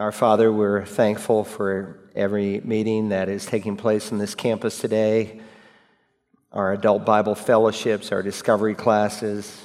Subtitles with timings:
[0.00, 5.42] Our Father, we're thankful for every meeting that is taking place on this campus today,
[6.52, 9.62] our adult Bible fellowships, our discovery classes,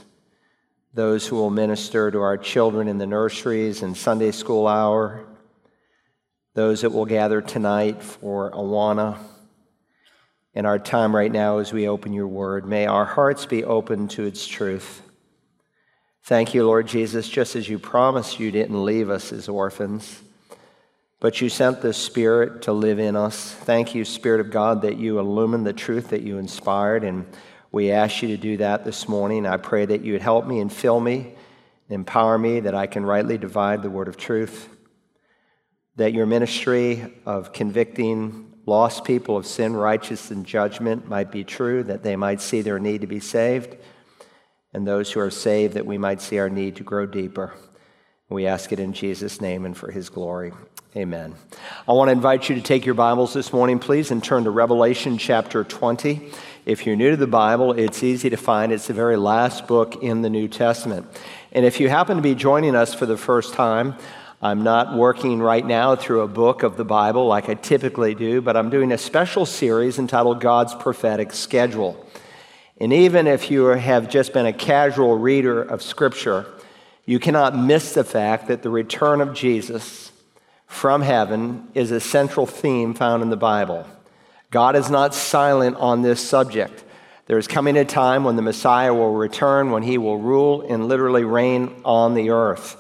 [0.94, 5.26] those who will minister to our children in the nurseries and Sunday school hour,
[6.54, 9.18] those that will gather tonight for Awana,
[10.54, 12.66] and our time right now as we open your word.
[12.66, 15.02] May our hearts be open to its truth.
[16.24, 20.24] Thank you, Lord Jesus, just as you promised you didn't leave us as orphans
[21.20, 23.52] but you sent the Spirit to live in us.
[23.52, 27.04] Thank you, Spirit of God, that you illumined the truth that you inspired.
[27.04, 27.26] And
[27.72, 29.46] we ask you to do that this morning.
[29.46, 31.36] I pray that you would help me and fill me,
[31.90, 34.70] empower me, that I can rightly divide the word of truth.
[35.96, 41.84] That your ministry of convicting lost people of sin, righteousness, and judgment might be true,
[41.84, 43.78] that they might see their need to be saved,
[44.74, 47.54] and those who are saved, that we might see our need to grow deeper.
[48.28, 50.52] We ask it in Jesus' name and for his glory.
[50.98, 51.36] Amen.
[51.90, 54.50] I want to invite you to take your Bibles this morning, please, and turn to
[54.50, 56.32] Revelation chapter 20.
[56.66, 58.72] If you're new to the Bible, it's easy to find.
[58.72, 61.06] It's the very last book in the New Testament.
[61.52, 63.96] And if you happen to be joining us for the first time,
[64.42, 68.40] I'm not working right now through a book of the Bible like I typically do,
[68.40, 72.08] but I'm doing a special series entitled God's Prophetic Schedule.
[72.80, 76.46] And even if you have just been a casual reader of Scripture,
[77.06, 80.05] you cannot miss the fact that the return of Jesus
[80.76, 83.88] from heaven is a central theme found in the Bible.
[84.52, 86.84] God is not silent on this subject.
[87.28, 90.90] There is coming a time when the Messiah will return, when he will rule and
[90.90, 92.76] literally reign on the earth.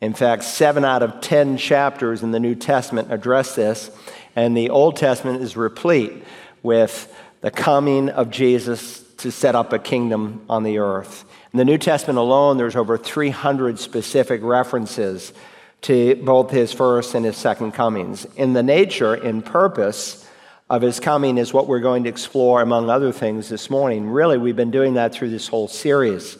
[0.00, 3.92] In fact, seven out of ten chapters in the New Testament address this,
[4.34, 6.24] and the Old Testament is replete
[6.64, 11.24] with the coming of Jesus to set up a kingdom on the earth.
[11.52, 15.32] In the New Testament alone, there's over 300 specific references
[15.82, 18.26] to both his first and his second comings.
[18.36, 20.26] In the nature and purpose
[20.70, 24.08] of his coming is what we're going to explore, among other things, this morning.
[24.08, 26.36] Really, we've been doing that through this whole series.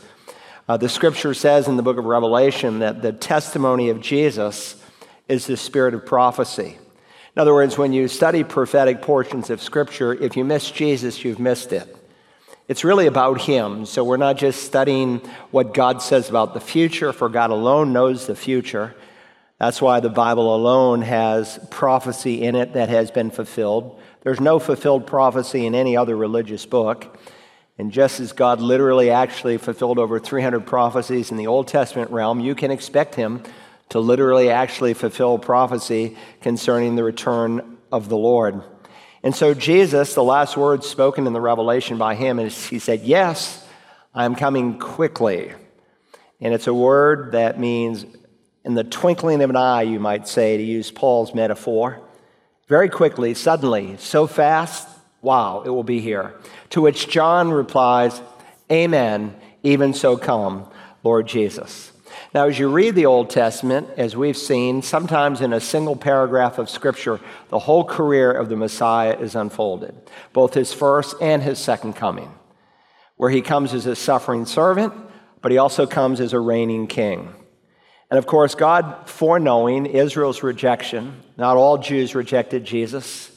[0.68, 4.76] Uh, the scripture says in the book of Revelation that the testimony of Jesus
[5.28, 6.78] is the spirit of prophecy.
[7.34, 11.38] In other words, when you study prophetic portions of scripture, if you miss Jesus, you've
[11.38, 11.96] missed it.
[12.66, 13.86] It's really about Him.
[13.86, 15.20] So we're not just studying
[15.52, 18.94] what God says about the future, for God alone knows the future.
[19.58, 24.00] That's why the Bible alone has prophecy in it that has been fulfilled.
[24.20, 27.18] There's no fulfilled prophecy in any other religious book.
[27.76, 32.40] And just as God literally actually fulfilled over 300 prophecies in the Old Testament realm,
[32.40, 33.42] you can expect Him
[33.88, 38.62] to literally actually fulfill prophecy concerning the return of the Lord.
[39.22, 43.02] And so, Jesus, the last words spoken in the Revelation by Him is He said,
[43.02, 43.66] Yes,
[44.14, 45.52] I am coming quickly.
[46.40, 48.06] And it's a word that means
[48.68, 52.02] in the twinkling of an eye, you might say, to use Paul's metaphor.
[52.68, 54.86] Very quickly, suddenly, so fast,
[55.22, 56.34] wow, it will be here.
[56.70, 58.20] To which John replies,
[58.70, 60.70] Amen, even so come,
[61.02, 61.92] Lord Jesus.
[62.34, 66.58] Now, as you read the Old Testament, as we've seen, sometimes in a single paragraph
[66.58, 69.94] of Scripture, the whole career of the Messiah is unfolded,
[70.34, 72.30] both his first and his second coming,
[73.16, 74.92] where he comes as a suffering servant,
[75.40, 77.34] but he also comes as a reigning king.
[78.10, 83.30] And of course, God foreknowing Israel's rejection, not all Jews rejected Jesus.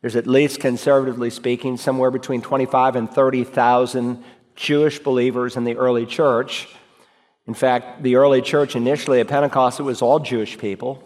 [0.00, 4.22] There's at least, conservatively speaking, somewhere between 25 and 30,000
[4.54, 6.68] Jewish believers in the early church.
[7.46, 11.02] In fact, the early church initially at Pentecost, it was all Jewish people.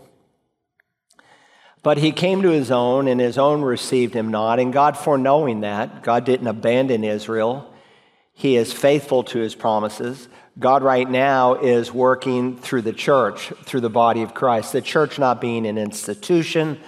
[1.82, 4.58] But he came to his own, and his own received him not.
[4.58, 7.69] And God, foreknowing that, God didn't abandon Israel.
[8.40, 10.26] He is faithful to his promises.
[10.58, 14.72] God, right now, is working through the church, through the body of Christ.
[14.72, 16.80] The church not being an institution,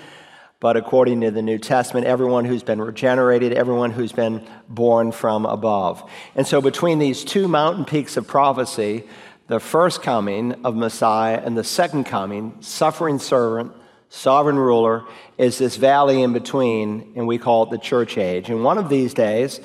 [0.60, 5.44] but according to the New Testament, everyone who's been regenerated, everyone who's been born from
[5.44, 6.02] above.
[6.34, 9.04] And so, between these two mountain peaks of prophecy,
[9.48, 13.72] the first coming of Messiah and the second coming, suffering servant,
[14.08, 15.05] sovereign ruler,
[15.37, 18.48] is this valley in between, and we call it the church age.
[18.48, 19.60] And one of these days,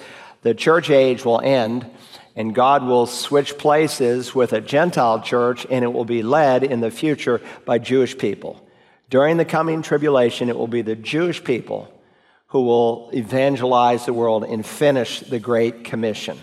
[0.47, 1.85] the church age will end
[2.37, 6.81] and God will switch places with a Gentile church, and it will be led in
[6.81, 8.63] the future by Jewish people.
[9.09, 11.91] During the coming tribulation, it will be the Jewish people
[12.47, 16.37] who will evangelize the world and finish the Great Commission.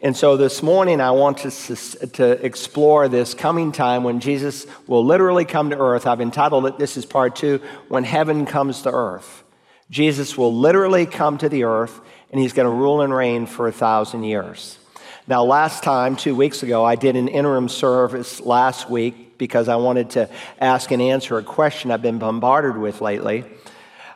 [0.00, 5.04] And so this morning, I want to, to explore this coming time when Jesus will
[5.04, 6.06] literally come to earth.
[6.06, 9.44] I've entitled it, this is part two, When Heaven Comes to Earth.
[9.90, 13.68] Jesus will literally come to the earth, and he's going to rule and reign for
[13.68, 14.78] a thousand years.
[15.26, 19.76] Now, last time, two weeks ago, I did an interim service last week because I
[19.76, 20.28] wanted to
[20.58, 23.44] ask and answer a question I've been bombarded with lately.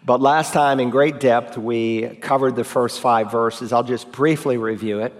[0.05, 3.73] But last time, in great depth, we covered the first five verses.
[3.73, 5.13] I'll just briefly review it.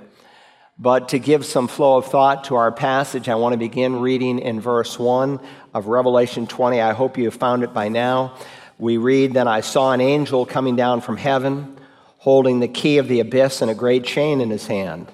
[0.79, 4.41] But to give some flow of thought to our passage, I want to begin reading
[4.41, 5.39] in verse 1
[5.75, 6.81] of Revelation 20.
[6.81, 8.35] I hope you have found it by now.
[8.79, 11.77] We read, Then I saw an angel coming down from heaven,
[12.23, 15.09] holding the key of the abyss and a great chain in his hand.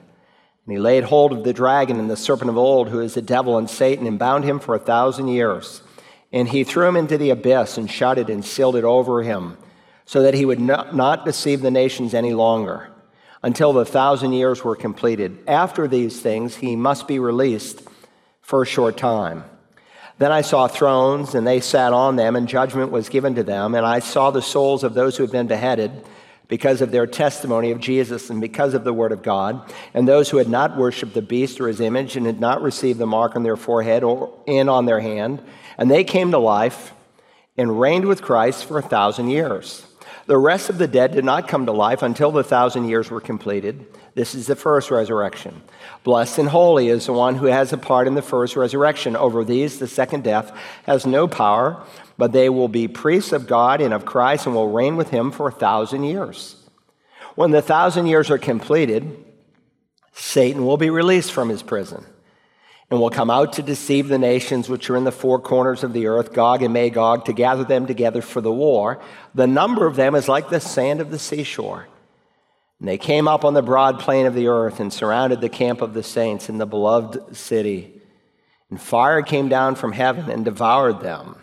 [0.66, 3.22] And he laid hold of the dragon and the serpent of old, who is the
[3.22, 5.80] devil and Satan, and bound him for a thousand years.
[6.34, 9.56] And he threw him into the abyss and shut it and sealed it over him,
[10.04, 12.90] so that he would not deceive the nations any longer,
[13.42, 15.38] until the thousand years were completed.
[15.46, 17.80] After these things, he must be released
[18.42, 19.44] for a short time.
[20.18, 23.74] Then I saw thrones, and they sat on them, and judgment was given to them.
[23.74, 26.04] And I saw the souls of those who had been beheaded
[26.48, 30.30] because of their testimony of Jesus and because of the word of God, and those
[30.30, 33.36] who had not worshiped the beast or his image and had not received the mark
[33.36, 35.42] on their forehead or in on their hand
[35.78, 36.92] and they came to life
[37.56, 39.86] and reigned with Christ for a thousand years.
[40.26, 43.20] The rest of the dead did not come to life until the thousand years were
[43.20, 43.86] completed.
[44.14, 45.62] This is the first resurrection.
[46.04, 49.16] Blessed and holy is the one who has a part in the first resurrection.
[49.16, 50.54] Over these, the second death
[50.84, 51.82] has no power,
[52.18, 55.30] but they will be priests of God and of Christ and will reign with him
[55.30, 56.56] for a thousand years.
[57.36, 59.24] When the thousand years are completed,
[60.12, 62.04] Satan will be released from his prison
[62.90, 65.92] and will come out to deceive the nations which are in the four corners of
[65.92, 69.00] the earth, Gog and Magog, to gather them together for the war.
[69.34, 71.86] The number of them is like the sand of the seashore.
[72.80, 75.82] And they came up on the broad plain of the earth and surrounded the camp
[75.82, 78.00] of the saints in the beloved city.
[78.70, 81.36] And fire came down from heaven and devoured them.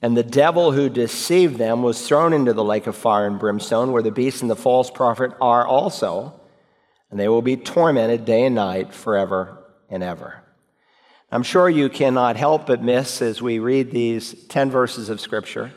[0.00, 3.90] And the devil who deceived them was thrown into the lake of fire and brimstone,
[3.90, 6.40] where the beast and the false prophet are also.
[7.10, 9.58] And they will be tormented day and night forever
[9.90, 10.42] and ever.
[11.32, 15.72] I'm sure you cannot help but miss as we read these 10 verses of Scripture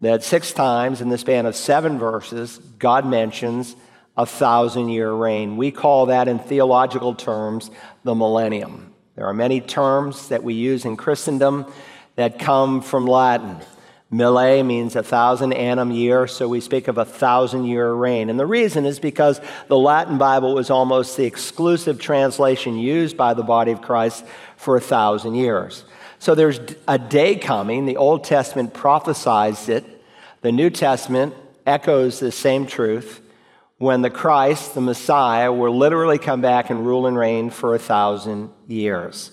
[0.00, 3.74] that six times in the span of seven verses, God mentions
[4.16, 5.56] a thousand year reign.
[5.56, 7.70] We call that in theological terms
[8.04, 8.92] the millennium.
[9.16, 11.72] There are many terms that we use in Christendom
[12.16, 13.58] that come from Latin.
[14.10, 18.30] Mille means a thousand annum year, so we speak of a thousand year reign.
[18.30, 23.34] And the reason is because the Latin Bible was almost the exclusive translation used by
[23.34, 24.24] the body of Christ
[24.56, 25.84] for a thousand years.
[26.20, 29.84] So there's a day coming, the Old Testament prophesies it,
[30.42, 31.34] the New Testament
[31.66, 33.20] echoes the same truth
[33.78, 37.78] when the Christ, the Messiah, will literally come back and rule and reign for a
[37.78, 39.32] thousand years.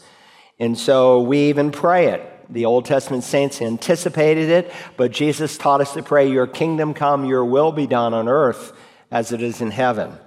[0.59, 2.30] And so we even pray it.
[2.51, 7.25] The Old Testament saints anticipated it, but Jesus taught us to pray, Your kingdom come,
[7.25, 8.73] your will be done on earth
[9.09, 10.17] as it is in heaven.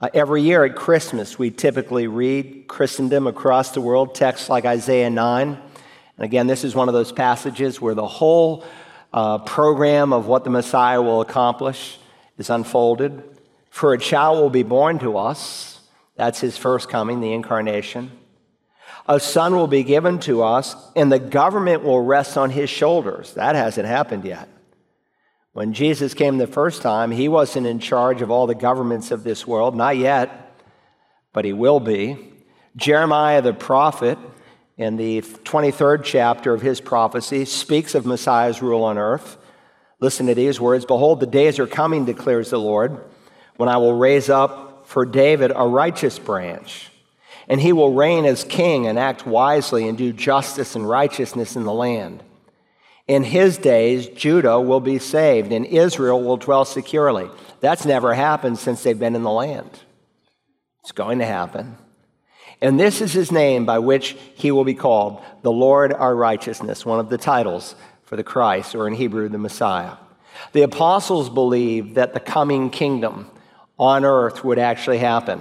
[0.00, 5.10] Uh, every year at Christmas, we typically read Christendom across the world, texts like Isaiah
[5.10, 5.48] 9.
[5.48, 8.64] And again, this is one of those passages where the whole
[9.12, 11.98] uh, program of what the Messiah will accomplish
[12.38, 13.22] is unfolded.
[13.70, 15.80] For a child will be born to us.
[16.16, 18.10] That's his first coming, the incarnation.
[19.10, 23.34] A son will be given to us, and the government will rest on his shoulders.
[23.34, 24.48] That hasn't happened yet.
[25.52, 29.24] When Jesus came the first time, he wasn't in charge of all the governments of
[29.24, 30.62] this world, not yet,
[31.32, 32.18] but he will be.
[32.76, 34.16] Jeremiah the prophet,
[34.76, 39.38] in the 23rd chapter of his prophecy, speaks of Messiah's rule on earth.
[39.98, 43.04] Listen to these words Behold, the days are coming, declares the Lord,
[43.56, 46.89] when I will raise up for David a righteous branch
[47.50, 51.64] and he will reign as king and act wisely and do justice and righteousness in
[51.64, 52.22] the land.
[53.08, 57.28] In his days, Judah will be saved and Israel will dwell securely.
[57.58, 59.68] That's never happened since they've been in the land.
[60.84, 61.76] It's going to happen.
[62.60, 66.86] And this is his name by which he will be called the Lord our righteousness,
[66.86, 69.96] one of the titles for the Christ, or in Hebrew, the Messiah.
[70.52, 73.28] The apostles believed that the coming kingdom
[73.76, 75.40] on earth would actually happen.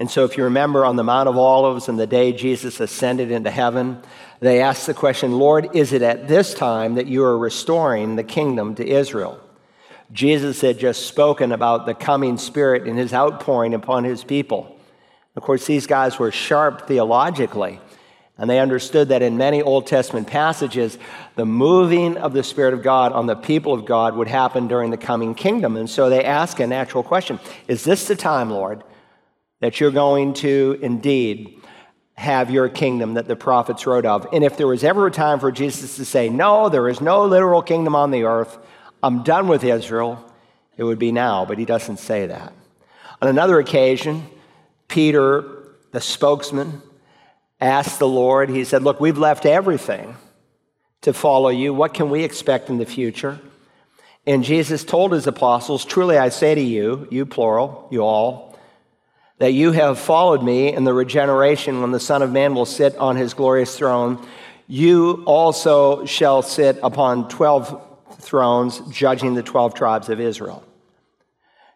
[0.00, 3.30] And so, if you remember on the Mount of Olives and the day Jesus ascended
[3.30, 4.00] into heaven,
[4.40, 8.24] they asked the question, Lord, is it at this time that you are restoring the
[8.24, 9.38] kingdom to Israel?
[10.10, 14.74] Jesus had just spoken about the coming Spirit and his outpouring upon his people.
[15.36, 17.78] Of course, these guys were sharp theologically,
[18.38, 20.96] and they understood that in many Old Testament passages,
[21.36, 24.90] the moving of the Spirit of God on the people of God would happen during
[24.90, 25.76] the coming kingdom.
[25.76, 27.38] And so they ask a natural question
[27.68, 28.82] Is this the time, Lord,
[29.60, 31.60] that you're going to indeed
[32.14, 34.26] have your kingdom that the prophets wrote of.
[34.32, 37.24] And if there was ever a time for Jesus to say, No, there is no
[37.24, 38.58] literal kingdom on the earth,
[39.02, 40.22] I'm done with Israel,
[40.76, 42.52] it would be now, but he doesn't say that.
[43.22, 44.26] On another occasion,
[44.88, 45.44] Peter,
[45.92, 46.82] the spokesman,
[47.60, 50.16] asked the Lord, he said, Look, we've left everything
[51.02, 51.72] to follow you.
[51.72, 53.38] What can we expect in the future?
[54.26, 58.49] And Jesus told his apostles, Truly I say to you, you plural, you all,
[59.40, 62.94] that you have followed me in the regeneration when the Son of Man will sit
[62.96, 64.24] on his glorious throne.
[64.68, 67.88] You also shall sit upon 12
[68.20, 70.62] thrones, judging the 12 tribes of Israel.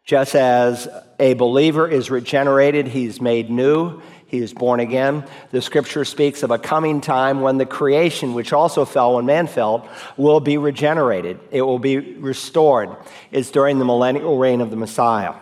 [0.04, 0.87] Just as
[1.18, 5.25] a believer is regenerated, he's made new, he is born again.
[5.50, 9.47] The scripture speaks of a coming time when the creation, which also fell when man
[9.47, 11.40] fell, will be regenerated.
[11.50, 12.94] It will be restored.
[13.33, 15.33] It's during the millennial reign of the Messiah.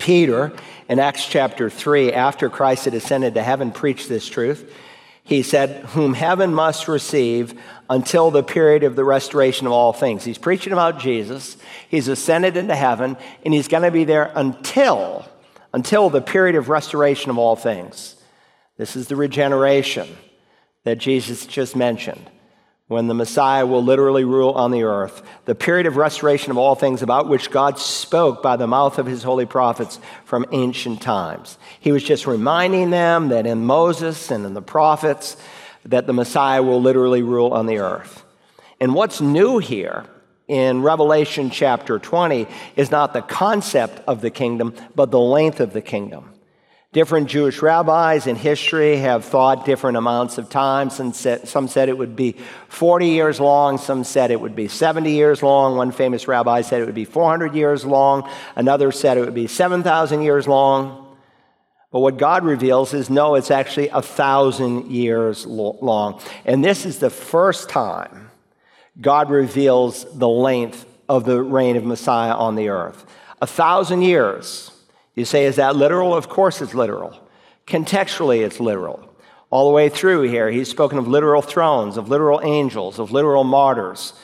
[0.00, 0.52] Peter,
[0.88, 4.72] in Acts chapter 3, after Christ had ascended to heaven, preached this truth.
[5.22, 7.54] He said, Whom heaven must receive
[7.88, 10.24] until the period of the restoration of all things.
[10.24, 11.56] He's preaching about Jesus.
[11.88, 15.24] He's ascended into heaven, and he's going to be there until
[15.72, 18.16] until the period of restoration of all things.
[18.76, 20.08] This is the regeneration
[20.84, 22.30] that Jesus just mentioned,
[22.90, 25.22] when the Messiah will literally rule on the earth.
[25.44, 29.06] The period of restoration of all things about which God spoke by the mouth of
[29.06, 31.56] his holy prophets from ancient times.
[31.78, 35.36] He was just reminding them that in Moses and in the prophets,
[35.84, 38.24] that the Messiah will literally rule on the earth.
[38.80, 40.04] And what's new here
[40.48, 45.72] in Revelation chapter 20 is not the concept of the kingdom, but the length of
[45.72, 46.28] the kingdom.
[46.92, 50.90] Different Jewish rabbis in history have thought different amounts of time.
[50.90, 52.34] Some said, it would be
[52.66, 53.78] 40 years long.
[53.78, 55.76] Some said it would be 70 years long.
[55.76, 58.28] One famous rabbi said it would be 400 years long.
[58.56, 61.16] Another said it would be 7,000 years long.
[61.92, 66.20] But what God reveals is no, it's actually a thousand years long.
[66.44, 68.32] And this is the first time
[69.00, 73.06] God reveals the length of the reign of Messiah on the earth.
[73.40, 74.69] A thousand years.
[75.20, 76.14] You say, is that literal?
[76.16, 77.14] Of course it's literal.
[77.66, 79.06] Contextually, it's literal.
[79.50, 83.44] All the way through here, he's spoken of literal thrones, of literal angels, of literal
[83.44, 84.14] martyrs,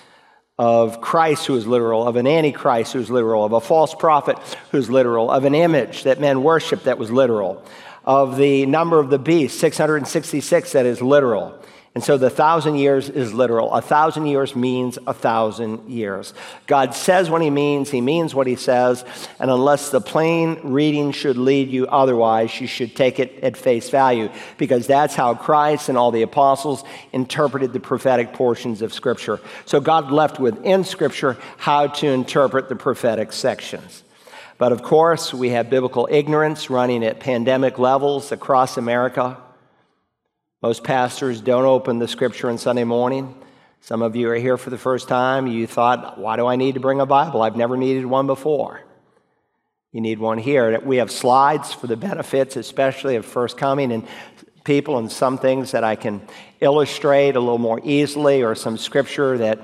[0.59, 4.39] of Christ who is literal, of an antichrist who's literal, of a false prophet
[4.71, 7.63] who's literal, of an image that men worship that was literal,
[8.07, 11.63] of the number of the beast, 666, that is literal
[11.97, 13.73] and so the thousand years is literal.
[13.73, 16.35] A thousand years means a thousand years.
[16.67, 19.03] God says what he means, he means what he says,
[19.41, 23.89] and unless the plain reading should lead you otherwise, you should take it at face
[23.89, 26.85] value, because that's how Christ and all the apostles
[27.15, 29.41] interpreted the prophetic portions of Scripture.
[29.65, 34.03] So God left within Scripture how to interpret the prophetic sections.
[34.59, 39.39] But of course, we have biblical ignorance running at pandemic levels across America.
[40.67, 43.37] Most pastors don't open the scripture on Sunday morning.
[43.83, 45.47] Some of you are here for the first time.
[45.47, 47.41] You thought, why do I need to bring a Bible?
[47.41, 48.81] I've never needed one before.
[49.93, 50.81] You need one here.
[50.81, 54.09] We have slides for the benefits, especially of first coming, and
[54.65, 56.21] people, and some things that I can
[56.59, 59.61] illustrate a little more easily, or some scripture that,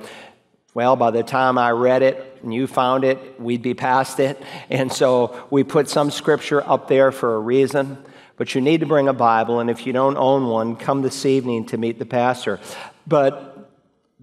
[0.72, 4.40] well, by the time I read it and you found it, we'd be past it.
[4.70, 7.98] And so we put some scripture up there for a reason
[8.42, 11.24] but you need to bring a Bible, and if you don't own one, come this
[11.24, 12.58] evening to meet the pastor.
[13.06, 13.70] But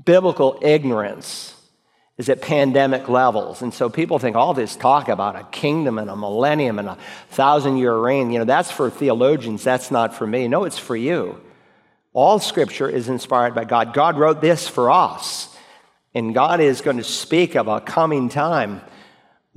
[0.03, 1.55] biblical ignorance
[2.17, 3.61] is at pandemic levels.
[3.61, 6.97] And so people think all this talk about a kingdom and a millennium and a
[7.29, 10.49] thousand year reign, you know, that's for theologians, that's not for me.
[10.49, 11.39] No, it's for you.
[12.11, 13.93] All scripture is inspired by God.
[13.93, 15.57] God wrote this for us.
[16.13, 18.81] And God is going to speak of a coming time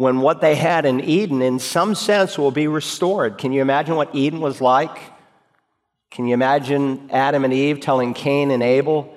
[0.02, 3.38] when what they had in Eden, in some sense, will be restored.
[3.38, 4.98] Can you imagine what Eden was like?
[6.10, 9.16] Can you imagine Adam and Eve telling Cain and Abel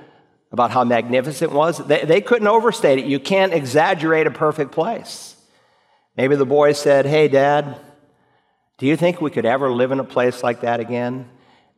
[0.51, 1.79] about how magnificent it was?
[1.79, 3.05] They, they couldn't overstate it.
[3.05, 5.35] You can't exaggerate a perfect place.
[6.15, 7.79] Maybe the boy said, Hey, Dad,
[8.77, 11.27] do you think we could ever live in a place like that again?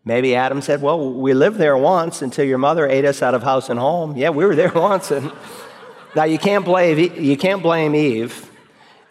[0.03, 3.41] Maybe Adam said, Well, we lived there once until your mother ate us out of
[3.41, 4.17] house and home.
[4.17, 5.11] Yeah, we were there once.
[5.11, 5.31] And
[6.13, 8.51] now you can't blame, you can't blame Eve.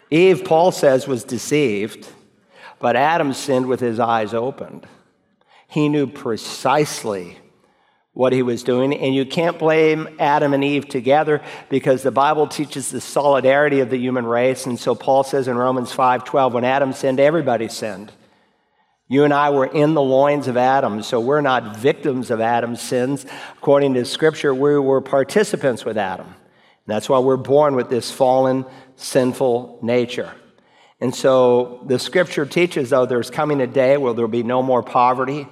[0.09, 2.07] Eve, Paul says, was deceived,
[2.79, 4.87] but Adam sinned with his eyes opened.
[5.67, 7.37] He knew precisely
[8.13, 12.47] what he was doing, and you can't blame Adam and Eve together because the Bible
[12.47, 14.65] teaches the solidarity of the human race.
[14.65, 18.11] And so Paul says in Romans 5:12, when Adam sinned, everybody sinned.
[19.07, 22.81] You and I were in the loins of Adam, so we're not victims of Adam's
[22.81, 23.25] sins.
[23.57, 26.27] According to Scripture, we were participants with Adam.
[26.27, 26.35] And
[26.87, 28.65] that's why we're born with this fallen
[28.97, 30.33] sinful nature.
[30.99, 34.83] And so the scripture teaches, though, there's coming a day where there'll be no more
[34.83, 35.47] poverty,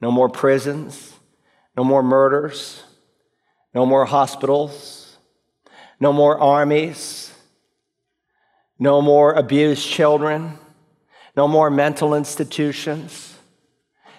[0.00, 1.14] no more prisons,
[1.76, 2.82] no more murders,
[3.72, 5.16] no more hospitals,
[6.00, 7.32] no more armies,
[8.78, 10.58] no more abused children,
[11.36, 13.36] no more mental institutions.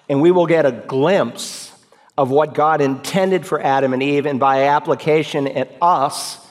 [0.10, 1.72] and we will get a glimpse
[2.18, 6.46] of what God intended for Adam and Eve, and by application at us,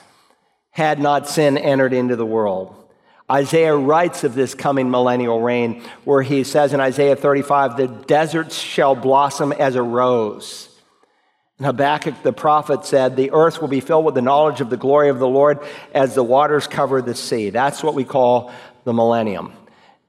[0.78, 2.72] had not sin entered into the world.
[3.28, 8.56] Isaiah writes of this coming millennial reign, where he says in Isaiah 35, the deserts
[8.56, 10.68] shall blossom as a rose.
[11.58, 14.76] And Habakkuk the prophet said, The earth will be filled with the knowledge of the
[14.76, 15.58] glory of the Lord
[15.92, 17.50] as the waters cover the sea.
[17.50, 18.52] That's what we call
[18.84, 19.52] the millennium.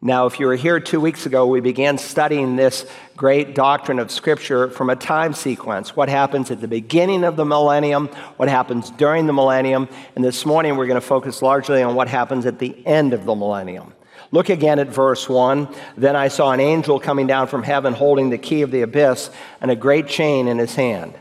[0.01, 2.85] Now, if you were here two weeks ago, we began studying this
[3.17, 5.93] great doctrine of Scripture from a time sequence.
[5.93, 10.45] What happens at the beginning of the millennium, what happens during the millennium, and this
[10.45, 13.93] morning we're going to focus largely on what happens at the end of the millennium.
[14.31, 15.67] Look again at verse 1.
[15.97, 19.29] Then I saw an angel coming down from heaven holding the key of the abyss
[19.59, 21.13] and a great chain in his hand.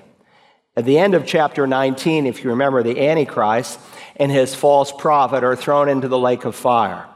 [0.76, 3.80] At the end of chapter 19, if you remember, the Antichrist
[4.14, 7.08] and his false prophet are thrown into the lake of fire.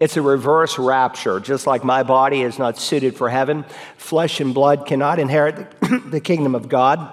[0.00, 1.40] It's a reverse rapture.
[1.40, 3.64] Just like my body is not suited for heaven,
[3.96, 7.12] flesh and blood cannot inherit the, kingdom of God.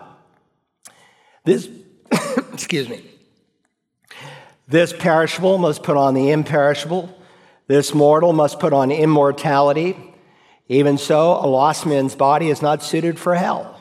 [1.44, 1.68] This,
[2.54, 3.04] excuse me,
[4.68, 7.16] this perishable must put on the imperishable.
[7.68, 9.98] This mortal must put on immortality.
[10.68, 13.72] Even so, a lost man's body is not suited for hell.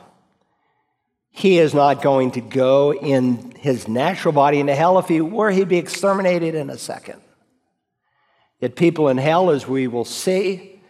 [1.29, 4.97] He is not going to go in his natural body into hell.
[4.97, 7.21] If he were, he'd be exterminated in a second.
[8.65, 10.81] Yet people in hell, as we will see,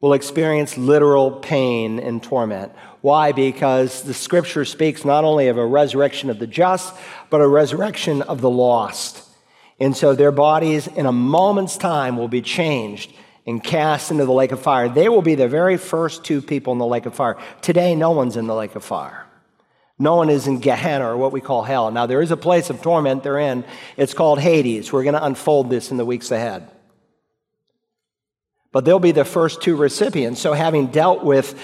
[0.00, 2.72] will experience literal pain and torment.
[3.00, 3.30] Why?
[3.30, 6.92] Because the scripture speaks not only of a resurrection of the just,
[7.30, 9.22] but a resurrection of the lost.
[9.78, 13.12] And so their bodies, in a moment's time, will be changed
[13.46, 14.88] and cast into the lake of fire.
[14.88, 17.38] They will be the very first two people in the lake of fire.
[17.60, 19.28] Today, no one's in the lake of fire.
[19.96, 21.88] No one is in Gehenna, or what we call hell.
[21.92, 23.64] Now, there is a place of torment they're in.
[23.96, 24.92] It's called Hades.
[24.92, 26.68] We're going to unfold this in the weeks ahead
[28.72, 30.40] but they'll be the first two recipients.
[30.40, 31.60] So, having dealt with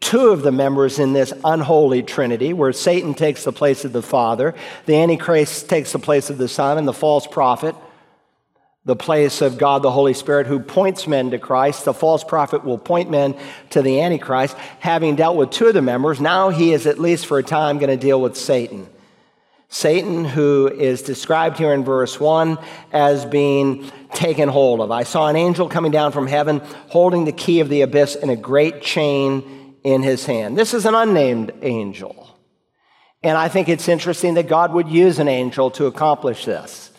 [0.00, 4.02] two of the members in this unholy trinity, where Satan takes the place of the
[4.02, 4.54] Father,
[4.86, 7.74] the Antichrist takes the place of the Son, and the false prophet,
[8.84, 11.84] the place of God the Holy Spirit, who points men to Christ.
[11.84, 13.36] The false prophet will point men
[13.70, 14.56] to the Antichrist.
[14.80, 17.78] Having dealt with two of the members, now he is, at least for a time,
[17.78, 18.88] going to deal with Satan.
[19.72, 22.58] Satan, who is described here in verse 1
[22.92, 24.90] as being taken hold of.
[24.90, 28.30] I saw an angel coming down from heaven holding the key of the abyss and
[28.30, 30.58] a great chain in his hand.
[30.58, 32.36] This is an unnamed angel.
[33.22, 36.91] And I think it's interesting that God would use an angel to accomplish this.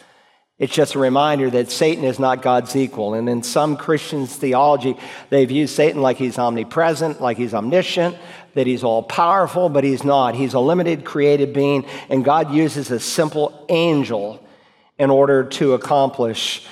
[0.63, 3.15] It's just a reminder that Satan is not God's equal.
[3.15, 4.95] And in some Christians' theology,
[5.29, 8.15] they've used Satan like he's omnipresent, like he's omniscient,
[8.53, 10.35] that he's all powerful, but he's not.
[10.35, 14.41] He's a limited created being, and God uses a simple angel
[14.97, 16.65] in order to accomplish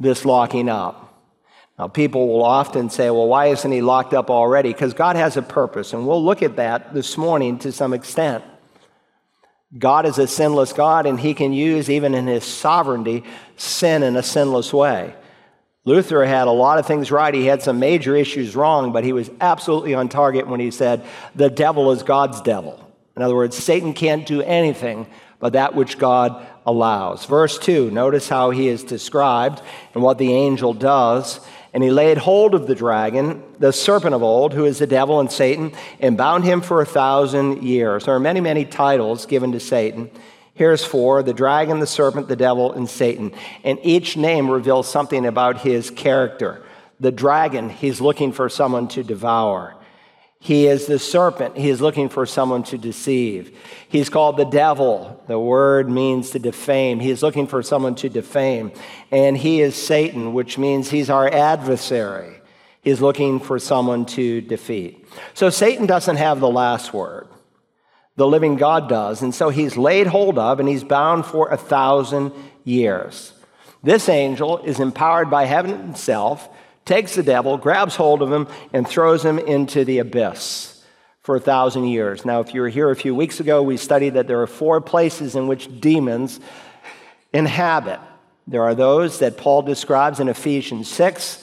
[0.00, 1.22] this locking up.
[1.78, 4.72] Now, people will often say, well, why isn't he locked up already?
[4.72, 8.42] Because God has a purpose, and we'll look at that this morning to some extent.
[9.76, 13.24] God is a sinless God, and he can use, even in his sovereignty,
[13.56, 15.14] sin in a sinless way.
[15.84, 17.34] Luther had a lot of things right.
[17.34, 21.04] He had some major issues wrong, but he was absolutely on target when he said,
[21.34, 22.80] The devil is God's devil.
[23.16, 25.06] In other words, Satan can't do anything
[25.44, 27.26] but that which God allows.
[27.26, 29.60] Verse 2, notice how he is described
[29.92, 31.38] and what the angel does.
[31.74, 35.18] And he laid hold of the dragon, the serpent of old, who is the devil
[35.18, 38.04] and Satan, and bound him for a thousand years.
[38.04, 40.08] There are many, many titles given to Satan.
[40.54, 43.32] Here's four the dragon, the serpent, the devil, and Satan.
[43.64, 46.64] And each name reveals something about his character.
[47.00, 49.74] The dragon, he's looking for someone to devour.
[50.44, 51.56] He is the serpent.
[51.56, 53.58] He is looking for someone to deceive.
[53.88, 55.18] He's called the devil.
[55.26, 57.00] The word means to defame.
[57.00, 58.70] He is looking for someone to defame.
[59.10, 62.42] And he is Satan, which means he's our adversary.
[62.82, 65.08] He's looking for someone to defeat.
[65.32, 67.26] So Satan doesn't have the last word
[68.16, 69.22] the living God does.
[69.22, 72.32] And so he's laid hold of and he's bound for a thousand
[72.64, 73.32] years.
[73.82, 76.50] This angel is empowered by heaven itself,
[76.84, 80.82] takes the devil, grabs hold of him, and throws him into the abyss
[81.20, 82.24] for a thousand years.
[82.24, 84.80] Now, if you were here a few weeks ago, we studied that there are four
[84.80, 86.38] places in which demons
[87.32, 87.98] inhabit.
[88.46, 91.42] There are those that Paul describes in Ephesians 6.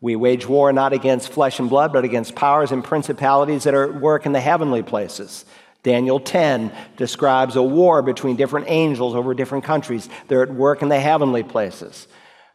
[0.00, 3.84] We wage war not against flesh and blood, but against powers and principalities that are
[3.84, 5.44] at work in the heavenly places.
[5.82, 10.08] Daniel 10 describes a war between different angels over different countries.
[10.28, 12.08] They're at work in the heavenly places.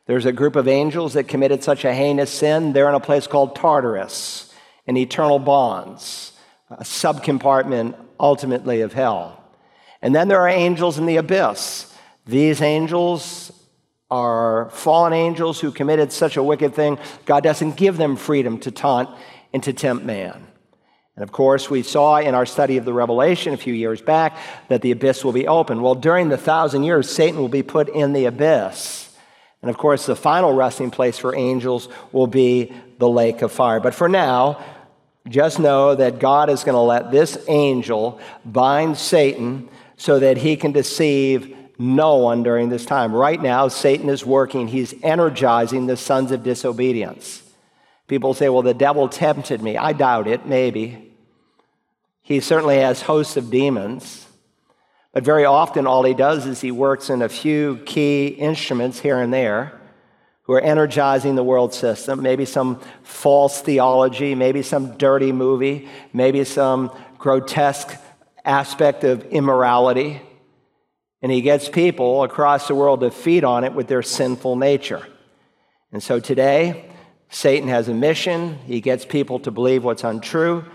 [0.06, 2.74] There's a group of angels that committed such a heinous sin.
[2.74, 4.54] They're in a place called Tartarus,
[4.86, 6.34] in eternal bonds,
[6.70, 9.44] a subcompartment ultimately of hell.
[10.02, 11.94] And then there are angels in the abyss.
[12.26, 13.52] These angels
[14.14, 18.70] are fallen angels who committed such a wicked thing, God doesn't give them freedom to
[18.70, 19.10] taunt
[19.52, 20.48] and to tempt man.
[21.16, 24.38] And of course, we saw in our study of the Revelation a few years back
[24.68, 25.82] that the abyss will be open.
[25.82, 29.13] Well, during the thousand years, Satan will be put in the abyss.
[29.64, 33.80] And of course, the final resting place for angels will be the lake of fire.
[33.80, 34.62] But for now,
[35.30, 40.58] just know that God is going to let this angel bind Satan so that he
[40.58, 43.16] can deceive no one during this time.
[43.16, 47.42] Right now, Satan is working, he's energizing the sons of disobedience.
[48.08, 49.78] People say, well, the devil tempted me.
[49.78, 51.10] I doubt it, maybe.
[52.22, 54.23] He certainly has hosts of demons.
[55.14, 59.20] But very often, all he does is he works in a few key instruments here
[59.20, 59.80] and there
[60.44, 62.22] who are energizing the world system.
[62.22, 67.96] Maybe some false theology, maybe some dirty movie, maybe some grotesque
[68.44, 70.20] aspect of immorality.
[71.22, 75.08] And he gets people across the world to feed on it with their sinful nature.
[75.94, 76.90] And so today,
[77.30, 78.58] Satan has a mission.
[78.66, 80.66] He gets people to believe what's untrue.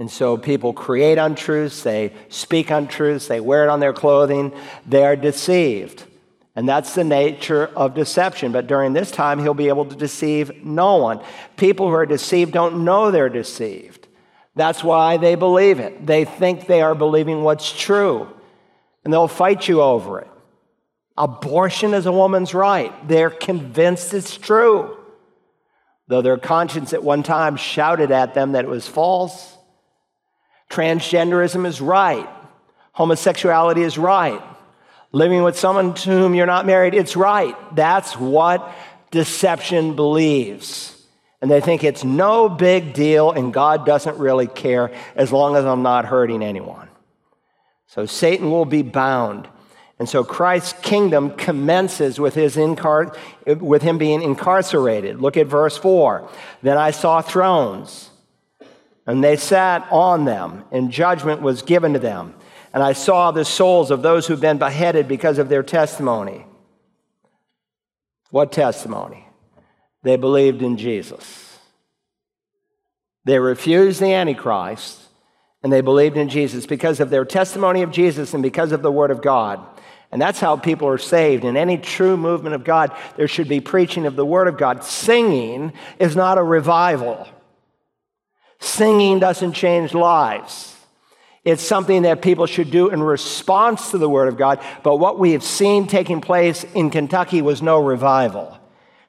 [0.00, 4.52] And so people create untruths, they speak untruths, they wear it on their clothing,
[4.86, 6.04] they are deceived.
[6.56, 8.50] And that's the nature of deception.
[8.50, 11.20] But during this time, he'll be able to deceive no one.
[11.56, 14.08] People who are deceived don't know they're deceived.
[14.56, 16.04] That's why they believe it.
[16.04, 18.26] They think they are believing what's true,
[19.04, 20.30] and they'll fight you over it.
[21.16, 22.92] Abortion is a woman's right.
[23.06, 24.96] They're convinced it's true
[26.10, 29.56] though their conscience at one time shouted at them that it was false.
[30.70, 32.28] Transgenderism is right.
[32.92, 34.42] Homosexuality is right.
[35.12, 37.56] Living with someone to whom you're not married, it's right.
[37.74, 38.72] That's what
[39.10, 40.96] deception believes.
[41.42, 45.64] And they think it's no big deal and God doesn't really care as long as
[45.64, 46.88] I'm not hurting anyone.
[47.86, 49.48] So Satan will be bound.
[49.98, 53.16] And so Christ's kingdom commences with, his incar-
[53.60, 55.20] with him being incarcerated.
[55.20, 56.28] Look at verse 4.
[56.62, 58.09] Then I saw thrones,
[59.10, 62.32] and they sat on them, and judgment was given to them.
[62.72, 66.46] And I saw the souls of those who've been beheaded because of their testimony.
[68.30, 69.26] What testimony?
[70.04, 71.58] They believed in Jesus.
[73.24, 75.00] They refused the Antichrist,
[75.64, 78.92] and they believed in Jesus because of their testimony of Jesus and because of the
[78.92, 79.58] Word of God.
[80.12, 81.44] And that's how people are saved.
[81.44, 84.84] In any true movement of God, there should be preaching of the Word of God.
[84.84, 87.26] Singing is not a revival,
[88.60, 90.76] singing doesn't change lives.
[91.44, 94.62] It's something that people should do in response to the Word of God.
[94.82, 98.58] But what we have seen taking place in Kentucky was no revival,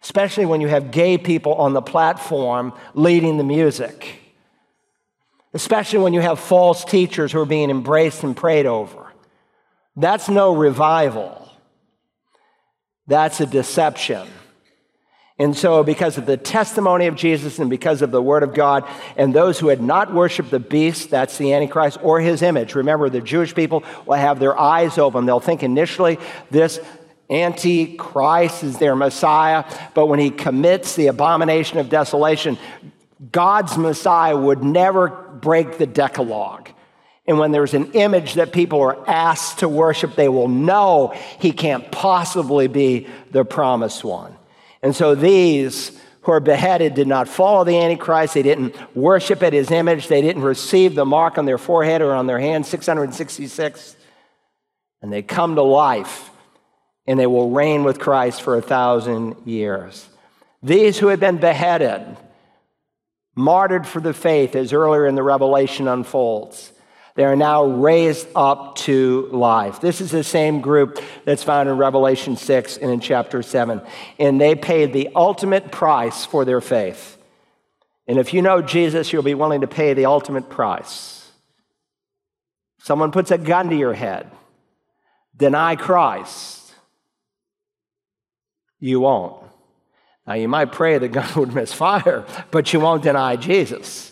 [0.01, 4.19] especially when you have gay people on the platform leading the music,
[5.53, 9.11] especially when you have false teachers who are being embraced and prayed over.
[9.97, 11.49] That's no revival.
[13.07, 14.25] That's a deception.
[15.41, 18.87] And so, because of the testimony of Jesus and because of the Word of God,
[19.17, 23.09] and those who had not worshiped the beast, that's the Antichrist, or his image, remember,
[23.09, 25.25] the Jewish people will have their eyes open.
[25.25, 26.19] They'll think initially
[26.51, 26.79] this
[27.27, 29.63] Antichrist is their Messiah,
[29.95, 32.59] but when he commits the abomination of desolation,
[33.31, 36.69] God's Messiah would never break the Decalogue.
[37.25, 41.51] And when there's an image that people are asked to worship, they will know he
[41.51, 44.37] can't possibly be the promised one.
[44.83, 48.33] And so these who are beheaded did not follow the Antichrist.
[48.33, 50.07] They didn't worship at his image.
[50.07, 53.95] They didn't receive the mark on their forehead or on their hand, 666.
[55.01, 56.29] And they come to life
[57.07, 60.07] and they will reign with Christ for a thousand years.
[60.61, 62.17] These who had been beheaded,
[63.35, 66.70] martyred for the faith, as earlier in the Revelation unfolds,
[67.15, 69.81] they are now raised up to life.
[69.81, 73.81] This is the same group that's found in Revelation 6 and in chapter 7.
[74.17, 77.17] And they paid the ultimate price for their faith.
[78.07, 81.29] And if you know Jesus, you'll be willing to pay the ultimate price.
[82.79, 84.31] Someone puts a gun to your head,
[85.35, 86.73] deny Christ.
[88.79, 89.43] You won't.
[90.25, 94.11] Now, you might pray the gun would misfire, but you won't deny Jesus.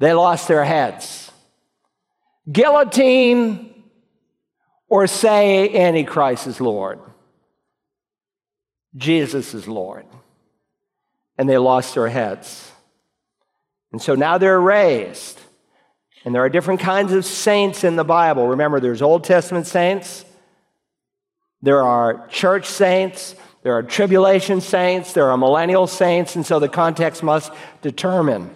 [0.00, 1.23] They lost their heads
[2.50, 3.84] guillotine,
[4.88, 7.00] or say Antichrist is Lord.
[8.96, 10.06] Jesus is Lord.
[11.36, 12.70] And they lost their heads.
[13.90, 15.40] And so now they're raised.
[16.24, 18.48] And there are different kinds of saints in the Bible.
[18.48, 20.24] Remember, there's Old Testament saints,
[21.60, 26.68] there are church saints, there are tribulation saints, there are millennial saints, and so the
[26.68, 27.52] context must
[27.82, 28.54] determine.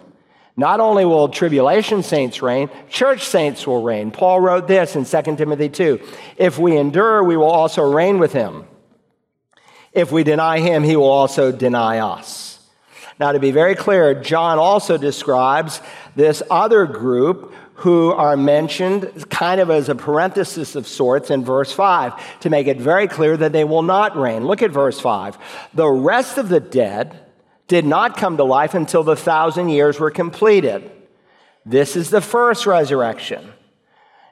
[0.59, 4.11] Not only will tribulation saints reign, church saints will reign.
[4.11, 6.01] Paul wrote this in 2 Timothy 2
[6.35, 8.65] If we endure, we will also reign with him.
[9.93, 12.59] If we deny him, he will also deny us.
[13.21, 15.79] Now, to be very clear, John also describes
[16.17, 21.71] this other group who are mentioned kind of as a parenthesis of sorts in verse
[21.71, 24.45] 5 to make it very clear that they will not reign.
[24.45, 25.37] Look at verse 5.
[25.73, 27.28] The rest of the dead
[27.69, 30.91] did not come to life until the thousand years were completed.
[31.65, 33.53] This is the first resurrection.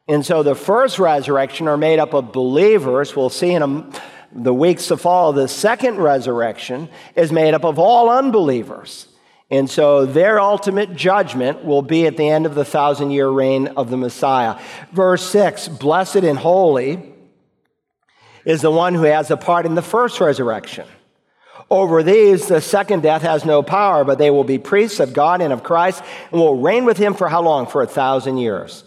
[0.07, 3.15] And so the first resurrection are made up of believers.
[3.15, 3.89] We'll see in a,
[4.31, 5.33] the weeks to follow.
[5.33, 9.07] The second resurrection is made up of all unbelievers.
[9.51, 13.67] And so their ultimate judgment will be at the end of the thousand year reign
[13.67, 14.59] of the Messiah.
[14.91, 17.13] Verse 6 Blessed and holy
[18.45, 20.87] is the one who has a part in the first resurrection.
[21.69, 25.41] Over these, the second death has no power, but they will be priests of God
[25.41, 26.01] and of Christ
[26.31, 27.67] and will reign with him for how long?
[27.67, 28.83] For a thousand years.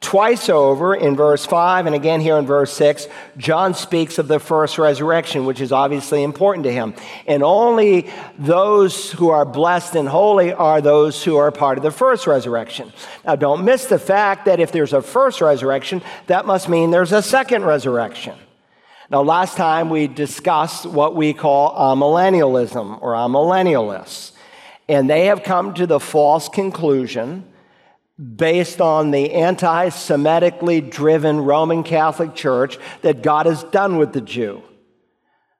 [0.00, 4.38] Twice over in verse 5 and again here in verse 6, John speaks of the
[4.38, 6.94] first resurrection, which is obviously important to him.
[7.26, 11.90] And only those who are blessed and holy are those who are part of the
[11.90, 12.92] first resurrection.
[13.26, 17.12] Now, don't miss the fact that if there's a first resurrection, that must mean there's
[17.12, 18.38] a second resurrection.
[19.10, 24.30] Now, last time we discussed what we call amillennialism or amillennialists.
[24.88, 27.44] And they have come to the false conclusion
[28.36, 34.20] based on the anti Semitically driven Roman Catholic Church that God is done with the
[34.20, 34.62] Jew.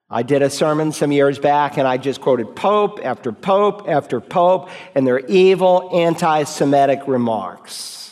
[0.08, 4.20] I did a sermon some years back and I just quoted Pope after Pope after
[4.20, 8.09] Pope and their evil anti Semitic remarks.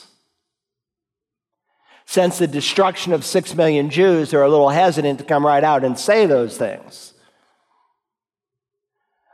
[2.10, 5.84] Since the destruction of six million Jews, they're a little hesitant to come right out
[5.84, 7.14] and say those things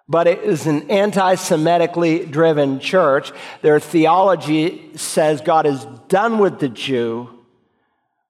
[0.09, 3.33] but it is an anti Semitically driven church.
[3.63, 7.31] Their theology says God is done with the Jew.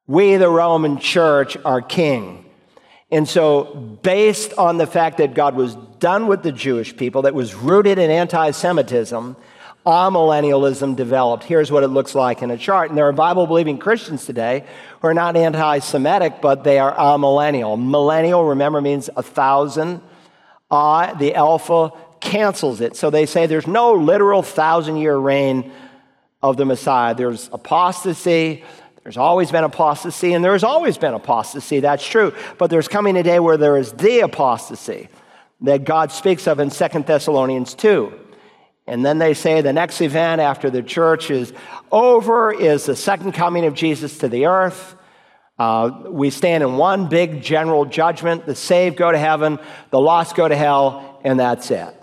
[0.07, 2.45] We, the Roman church, are king.
[3.11, 3.65] And so,
[4.03, 7.99] based on the fact that God was done with the Jewish people, that was rooted
[7.99, 9.37] in anti Semitism,
[9.87, 11.45] amillennialism developed.
[11.45, 12.89] Here's what it looks like in a chart.
[12.89, 14.65] And there are Bible believing Christians today
[15.01, 17.83] who are not anti Semitic, but they are amillennial.
[17.83, 20.01] Millennial, remember, means a thousand
[20.71, 22.97] uh, the Alpha cancels it.
[22.97, 25.71] So they say there's no literal thousand year reign
[26.43, 27.15] of the Messiah.
[27.15, 28.65] There's apostasy.
[29.03, 31.81] There's always been apostasy, and there's always been apostasy.
[31.81, 32.35] That's true.
[32.59, 35.09] But there's coming a day where there is the apostasy
[35.61, 38.13] that God speaks of in Second Thessalonians 2.
[38.87, 41.53] And then they say the next event after the church is
[41.91, 44.97] over is the second coming of Jesus to the earth.
[45.59, 48.45] Uh, we stand in one big general judgment.
[48.45, 49.59] The saved go to heaven,
[49.91, 51.95] the lost go to hell, and that's it.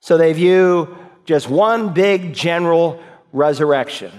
[0.00, 3.02] So they view just one big general
[3.32, 4.10] resurrection.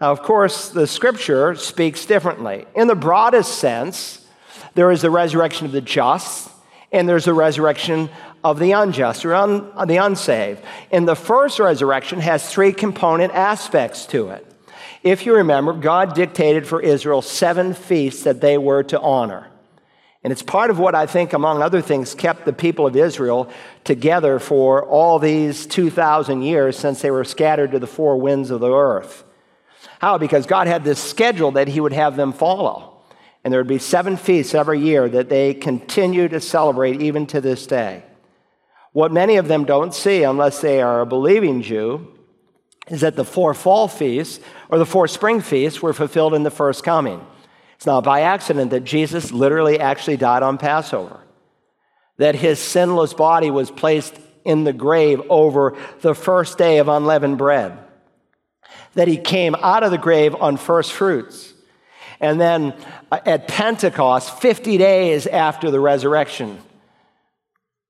[0.00, 2.66] Now, of course, the scripture speaks differently.
[2.74, 4.24] In the broadest sense,
[4.74, 6.50] there is the resurrection of the just,
[6.92, 8.08] and there's the resurrection
[8.44, 10.62] of the unjust or un, the unsaved.
[10.90, 14.46] And the first resurrection has three component aspects to it.
[15.02, 19.48] If you remember, God dictated for Israel seven feasts that they were to honor.
[20.24, 23.48] And it's part of what I think, among other things, kept the people of Israel
[23.84, 28.60] together for all these 2,000 years since they were scattered to the four winds of
[28.60, 29.24] the earth.
[30.00, 30.18] How?
[30.18, 32.96] Because God had this schedule that He would have them follow.
[33.44, 37.40] And there would be seven feasts every year that they continue to celebrate even to
[37.40, 38.02] this day.
[38.98, 42.08] What many of them don't see, unless they are a believing Jew,
[42.88, 46.50] is that the four fall feasts or the four spring feasts were fulfilled in the
[46.50, 47.24] first coming.
[47.76, 51.20] It's not by accident that Jesus literally actually died on Passover,
[52.16, 57.38] that his sinless body was placed in the grave over the first day of unleavened
[57.38, 57.78] bread,
[58.94, 61.54] that he came out of the grave on first fruits.
[62.18, 62.74] And then
[63.12, 66.58] uh, at Pentecost, 50 days after the resurrection,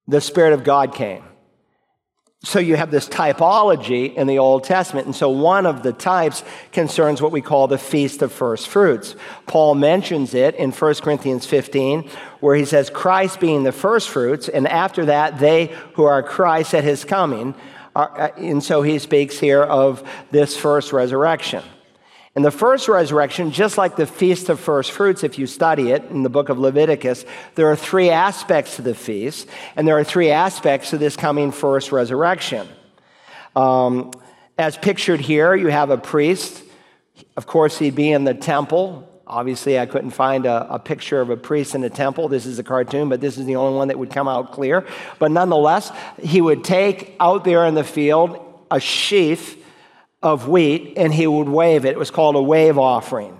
[0.08, 1.22] the Spirit of God came.
[2.44, 5.06] So you have this typology in the Old Testament.
[5.06, 9.16] And so one of the types concerns what we call the Feast of First Fruits.
[9.46, 14.48] Paul mentions it in 1 Corinthians 15, where he says, Christ being the first fruits,
[14.48, 17.56] and after that, they who are Christ at his coming.
[17.96, 21.64] Are, uh, and so he speaks here of this first resurrection.
[22.38, 26.04] In the first resurrection, just like the Feast of First Fruits, if you study it
[26.04, 27.24] in the book of Leviticus,
[27.56, 31.50] there are three aspects to the feast, and there are three aspects to this coming
[31.50, 32.68] first resurrection.
[33.56, 34.12] Um,
[34.56, 36.62] as pictured here, you have a priest.
[37.36, 39.10] Of course, he'd be in the temple.
[39.26, 42.28] Obviously, I couldn't find a, a, picture of a priest in a temple.
[42.28, 44.86] This is a cartoon, but this is the only one that would come out clear.
[45.18, 45.90] But nonetheless,
[46.22, 48.38] he would take out there in the field
[48.70, 49.57] a sheaf
[50.22, 51.90] of wheat and he would wave it.
[51.90, 53.38] It was called a wave offering.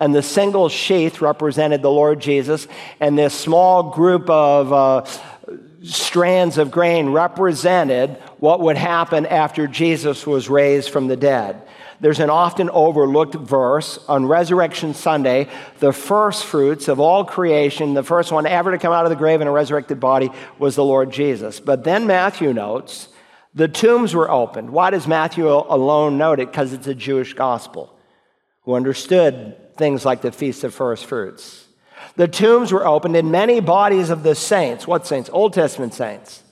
[0.00, 2.66] And the single sheath represented the Lord Jesus,
[2.98, 5.04] and this small group of uh,
[5.84, 11.62] strands of grain represented what would happen after Jesus was raised from the dead.
[12.00, 18.02] There's an often overlooked verse on Resurrection Sunday, the first fruits of all creation, the
[18.02, 20.84] first one ever to come out of the grave in a resurrected body was the
[20.84, 21.60] Lord Jesus.
[21.60, 23.06] But then Matthew notes
[23.54, 24.70] the tombs were opened.
[24.70, 26.50] Why does Matthew alone note it?
[26.50, 27.94] Because it's a Jewish gospel
[28.62, 31.66] who understood things like the Feast of First Fruits.
[32.16, 35.30] The tombs were opened, and many bodies of the saints, what saints?
[35.32, 36.42] Old Testament saints.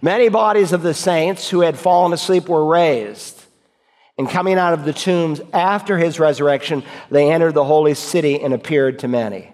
[0.00, 3.44] Many bodies of the saints who had fallen asleep were raised.
[4.18, 8.54] And coming out of the tombs after his resurrection, they entered the holy city and
[8.54, 9.51] appeared to many.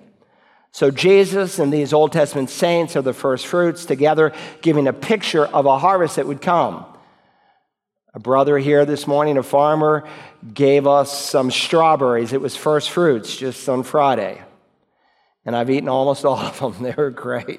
[0.78, 5.44] So Jesus and these Old Testament saints are the first fruits together, giving a picture
[5.44, 6.86] of a harvest that would come.
[8.14, 10.08] A brother here this morning, a farmer,
[10.54, 12.32] gave us some strawberries.
[12.32, 14.40] It was first fruits just on Friday.
[15.44, 16.76] And I've eaten almost all of them.
[16.80, 17.58] They were great.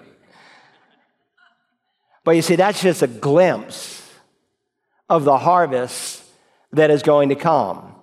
[2.24, 4.02] But you see, that's just a glimpse
[5.10, 6.24] of the harvest
[6.72, 7.99] that is going to come.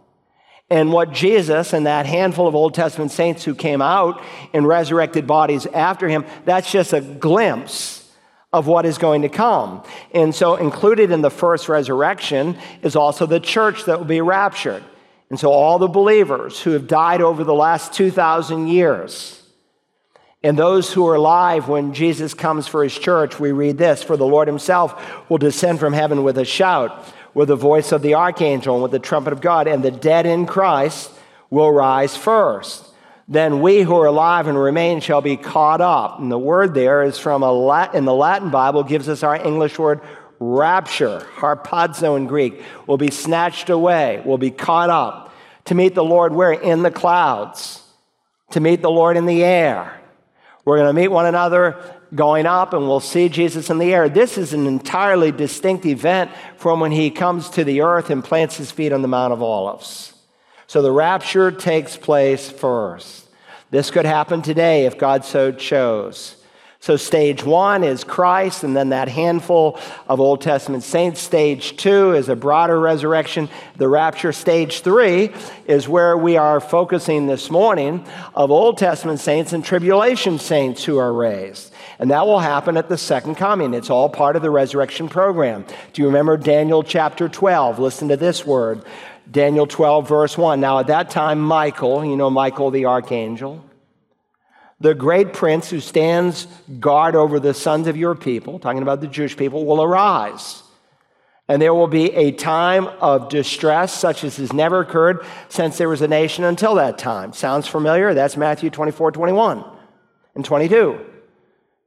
[0.69, 4.21] And what Jesus and that handful of Old Testament saints who came out
[4.53, 8.03] in resurrected bodies after him, that's just a glimpse
[8.53, 9.85] of what is going to come.
[10.13, 14.83] And so, included in the first resurrection is also the church that will be raptured.
[15.31, 19.43] And so, all the believers who have died over the last 2,000 years,
[20.43, 24.17] and those who are alive when Jesus comes for his church, we read this For
[24.17, 27.05] the Lord himself will descend from heaven with a shout
[27.37, 30.25] with the voice of the archangel and with the trumpet of God, and the dead
[30.25, 31.11] in Christ
[31.51, 32.89] will rise first.
[33.29, 36.19] Then we who are alive and remain shall be caught up.
[36.19, 39.37] And the word there is from a Latin, in the Latin Bible gives us our
[39.37, 40.01] English word
[40.41, 45.31] rapture, harpazo in Greek, will be snatched away, will be caught up
[45.67, 46.53] to meet the Lord where?
[46.53, 47.83] In the clouds,
[48.53, 50.01] to meet the Lord in the air.
[50.65, 54.09] We're going to meet one another going up and we'll see Jesus in the air.
[54.09, 58.57] This is an entirely distinct event from when he comes to the earth and plants
[58.57, 60.15] his feet on the Mount of Olives.
[60.67, 63.29] So the rapture takes place first.
[63.71, 66.37] This could happen today if God so chose.
[66.87, 71.21] So, stage one is Christ, and then that handful of Old Testament saints.
[71.21, 74.33] Stage two is a broader resurrection, the rapture.
[74.33, 75.33] Stage three
[75.67, 80.97] is where we are focusing this morning of Old Testament saints and tribulation saints who
[80.97, 81.73] are raised.
[81.99, 83.75] And that will happen at the second coming.
[83.75, 85.67] It's all part of the resurrection program.
[85.93, 87.81] Do you remember Daniel chapter 12?
[87.81, 88.85] Listen to this word
[89.29, 90.61] Daniel 12, verse 1.
[90.61, 93.65] Now, at that time, Michael, you know Michael the archangel,
[94.81, 96.47] the great prince who stands
[96.81, 100.63] guard over the sons of your people, talking about the Jewish people, will arise.
[101.49, 105.89] And there will be a time of distress such as has never occurred since there
[105.89, 107.33] was a nation until that time.
[107.33, 108.15] Sounds familiar?
[108.15, 109.65] That's Matthew 24, 21
[110.35, 111.07] and 22.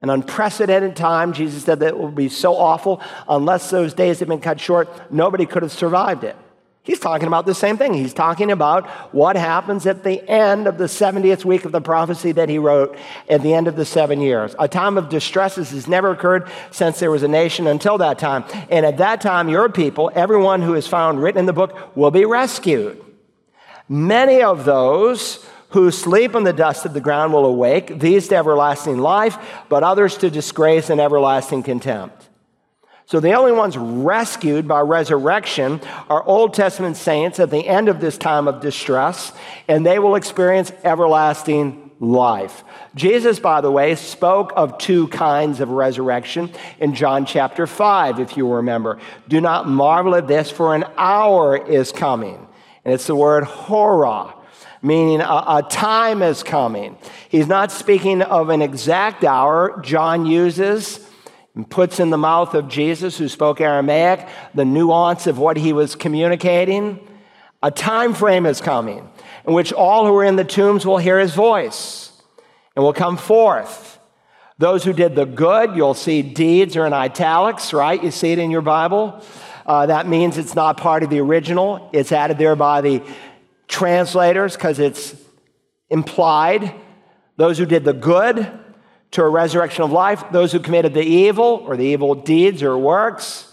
[0.01, 1.33] An unprecedented time.
[1.33, 3.01] Jesus said that it will be so awful.
[3.27, 6.37] Unless those days had been cut short, nobody could have survived it.
[6.83, 7.93] He's talking about the same thing.
[7.93, 12.31] He's talking about what happens at the end of the 70th week of the prophecy
[12.31, 12.97] that he wrote
[13.29, 14.55] at the end of the seven years.
[14.57, 18.45] A time of distresses has never occurred since there was a nation until that time.
[18.71, 22.11] And at that time, your people, everyone who is found written in the book, will
[22.11, 23.03] be rescued.
[23.89, 28.35] Many of those who sleep in the dust of the ground will awake, these to
[28.35, 29.37] everlasting life,
[29.67, 32.28] but others to disgrace and everlasting contempt.
[33.09, 37.99] So the only ones rescued by resurrection are Old Testament saints at the end of
[37.99, 39.31] this time of distress,
[39.67, 42.63] and they will experience everlasting life.
[42.93, 48.37] Jesus, by the way, spoke of two kinds of resurrection in John chapter 5, if
[48.37, 48.99] you remember.
[49.27, 52.47] Do not marvel at this, for an hour is coming.
[52.85, 54.35] And it's the word hora
[54.81, 56.95] meaning a, a, time is coming.
[57.27, 59.81] He's not speaking of an exact hour.
[59.81, 61.05] John uses
[61.59, 65.73] and puts in the mouth of Jesus, who spoke Aramaic, the nuance of what he
[65.73, 67.05] was communicating.
[67.61, 69.09] A time frame is coming
[69.45, 72.13] in which all who are in the tombs will hear his voice
[72.77, 73.99] and will come forth.
[74.57, 78.01] Those who did the good, you'll see deeds are in italics, right?
[78.01, 79.21] You see it in your Bible.
[79.65, 81.89] Uh, that means it's not part of the original.
[81.91, 83.03] It's added there by the
[83.67, 85.13] translators because it's
[85.89, 86.73] implied.
[87.35, 88.49] Those who did the good
[89.11, 92.77] to a resurrection of life, those who committed the evil or the evil deeds or
[92.77, 93.51] works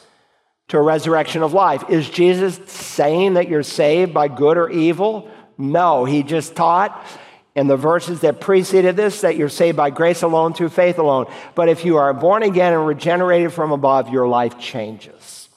[0.69, 1.89] to a resurrection of life.
[1.89, 5.31] Is Jesus saying that you're saved by good or evil?
[5.57, 7.07] No, he just taught
[7.55, 11.27] in the verses that preceded this that you're saved by grace alone through faith alone.
[11.55, 15.49] But if you are born again and regenerated from above, your life changes.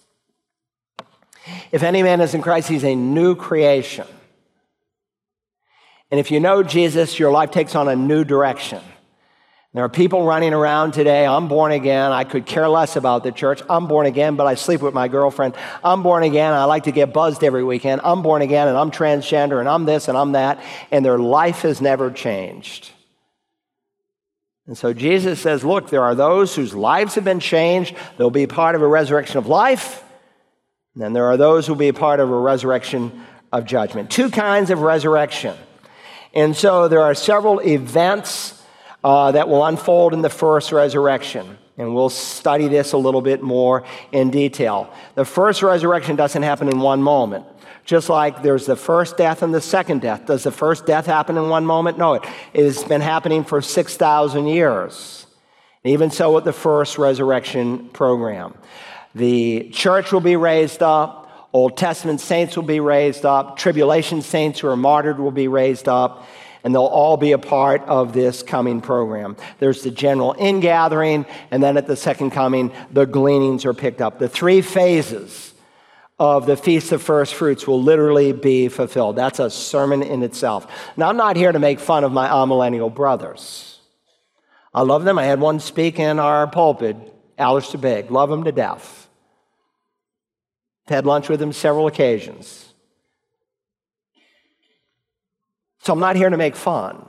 [1.71, 4.07] If any man is in Christ, he's a new creation.
[6.11, 8.81] And if you know Jesus, your life takes on a new direction.
[9.73, 11.27] There are people running around today.
[11.27, 12.11] I'm born again.
[12.11, 13.61] I could care less about the church.
[13.69, 15.53] I'm born again, but I sleep with my girlfriend.
[15.83, 16.53] I'm born again.
[16.53, 18.01] I like to get buzzed every weekend.
[18.03, 20.63] I'm born again and I'm transgender and I'm this and I'm that.
[20.89, 22.89] And their life has never changed.
[24.65, 27.95] And so Jesus says, Look, there are those whose lives have been changed.
[28.17, 30.03] They'll be part of a resurrection of life.
[30.95, 34.09] And then there are those who will be part of a resurrection of judgment.
[34.09, 35.55] Two kinds of resurrection.
[36.33, 38.58] And so there are several events
[39.03, 41.57] uh, that will unfold in the first resurrection.
[41.77, 44.93] And we'll study this a little bit more in detail.
[45.15, 47.45] The first resurrection doesn't happen in one moment.
[47.85, 50.25] Just like there's the first death and the second death.
[50.25, 51.97] Does the first death happen in one moment?
[51.97, 55.25] No, it has been happening for 6,000 years.
[55.85, 58.53] even so, with the first resurrection program,
[59.15, 61.49] the church will be raised up.
[61.51, 63.57] Old Testament saints will be raised up.
[63.57, 66.27] Tribulation saints who are martyred will be raised up
[66.63, 69.35] and they'll all be a part of this coming program.
[69.59, 74.19] There's the general ingathering, and then at the second coming, the gleanings are picked up.
[74.19, 75.53] The three phases
[76.19, 79.15] of the Feast of First Fruits will literally be fulfilled.
[79.15, 80.67] That's a sermon in itself.
[80.97, 83.79] Now, I'm not here to make fun of my amillennial brothers.
[84.73, 85.17] I love them.
[85.17, 86.97] I had one speak in our pulpit,
[87.37, 88.11] Alistair Begg.
[88.11, 89.07] Love him to death.
[90.87, 92.68] Had lunch with him several occasions.
[95.89, 97.03] So I'm not here to make fun.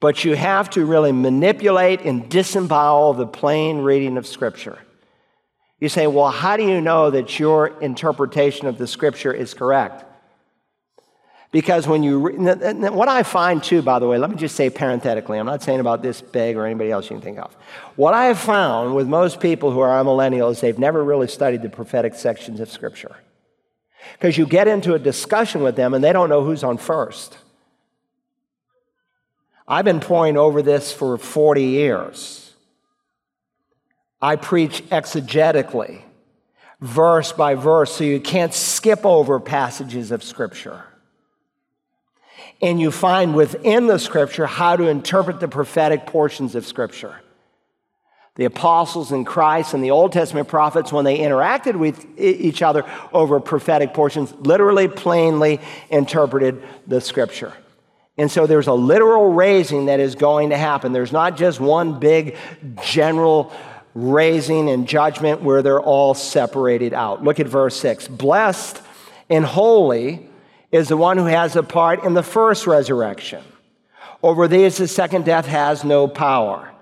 [0.00, 4.80] But you have to really manipulate and disembowel the plain reading of Scripture.
[5.78, 10.04] You say, well, how do you know that your interpretation of the Scripture is correct?
[11.52, 15.38] Because when you, what I find too, by the way, let me just say parenthetically,
[15.38, 17.54] I'm not saying about this big or anybody else you can think of.
[17.94, 21.68] What I have found with most people who are amillennials, they've never really studied the
[21.68, 23.14] prophetic sections of Scripture.
[24.12, 27.38] Because you get into a discussion with them and they don't know who's on first.
[29.66, 32.52] I've been poring over this for 40 years.
[34.20, 36.02] I preach exegetically,
[36.80, 40.84] verse by verse, so you can't skip over passages of Scripture.
[42.62, 47.20] And you find within the Scripture how to interpret the prophetic portions of Scripture
[48.36, 52.84] the apostles and Christ and the Old Testament prophets, when they interacted with each other
[53.12, 57.52] over prophetic portions, literally, plainly interpreted the scripture.
[58.16, 60.92] And so there's a literal raising that is going to happen.
[60.92, 62.36] There's not just one big
[62.82, 63.52] general
[63.94, 67.22] raising and judgment where they're all separated out.
[67.22, 68.08] Look at verse 6.
[68.08, 68.82] Blessed
[69.30, 70.28] and holy
[70.72, 73.42] is the one who has a part in the first resurrection.
[74.22, 76.73] Over these, the second death has no power.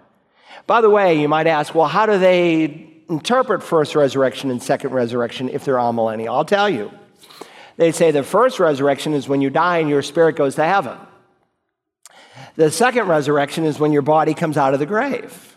[0.67, 4.93] By the way, you might ask, well, how do they interpret first resurrection and second
[4.93, 6.33] resurrection if they're amillennial?
[6.33, 6.91] I'll tell you.
[7.77, 10.99] They say the first resurrection is when you die and your spirit goes to heaven.
[12.57, 15.57] The second resurrection is when your body comes out of the grave.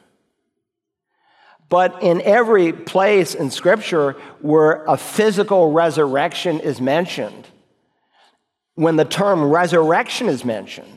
[1.68, 7.48] But in every place in Scripture where a physical resurrection is mentioned,
[8.76, 10.95] when the term resurrection is mentioned,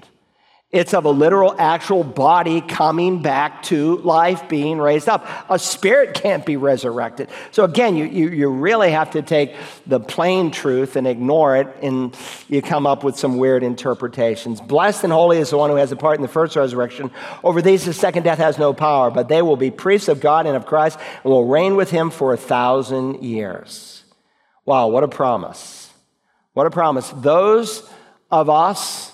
[0.70, 5.26] it's of a literal, actual body coming back to life, being raised up.
[5.48, 7.30] A spirit can't be resurrected.
[7.52, 9.54] So, again, you, you, you, really have to take
[9.86, 12.14] the plain truth and ignore it, and
[12.48, 14.60] you come up with some weird interpretations.
[14.60, 17.10] Blessed and holy is the one who has a part in the first resurrection.
[17.42, 20.46] Over these, the second death has no power, but they will be priests of God
[20.46, 24.04] and of Christ and will reign with him for a thousand years.
[24.66, 25.90] Wow, what a promise!
[26.52, 27.08] What a promise.
[27.16, 27.88] Those
[28.30, 29.12] of us,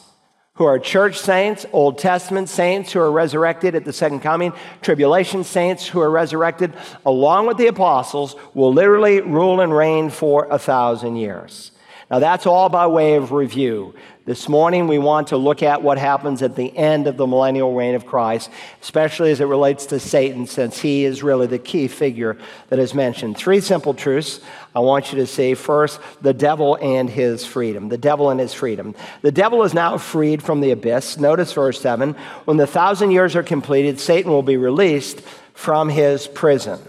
[0.55, 4.53] who are church saints, Old Testament saints who are resurrected at the second coming,
[4.83, 6.73] tribulation saints who are resurrected,
[7.05, 11.73] along with the apostles, will literally rule and reign for a thousand years.
[12.11, 13.95] Now, that's all by way of review.
[14.27, 17.75] This morning, we want to look at what happens at the end of the millennial
[17.75, 18.49] reign of Christ,
[18.81, 22.39] especially as it relates to Satan, since he is really the key figure
[22.71, 23.37] that is mentioned.
[23.37, 24.41] Three simple truths
[24.75, 25.53] I want you to see.
[25.53, 27.91] First, the devil and his freedom.
[27.91, 28.95] The devil and his freedom.
[29.21, 31.19] The devil is now freed from the abyss.
[31.19, 32.15] Notice verse 7
[32.47, 35.21] when the thousand years are completed, Satan will be released
[35.53, 36.81] from his prison.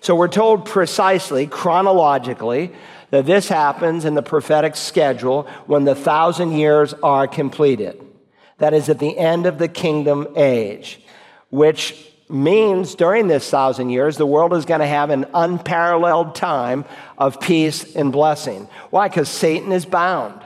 [0.00, 2.72] So we're told precisely, chronologically,
[3.14, 8.04] that this happens in the prophetic schedule when the thousand years are completed.
[8.58, 11.00] That is at the end of the kingdom age,
[11.48, 11.96] which
[12.28, 16.84] means during this thousand years, the world is going to have an unparalleled time
[17.16, 18.68] of peace and blessing.
[18.90, 19.06] Why?
[19.06, 20.40] Because Satan is bound.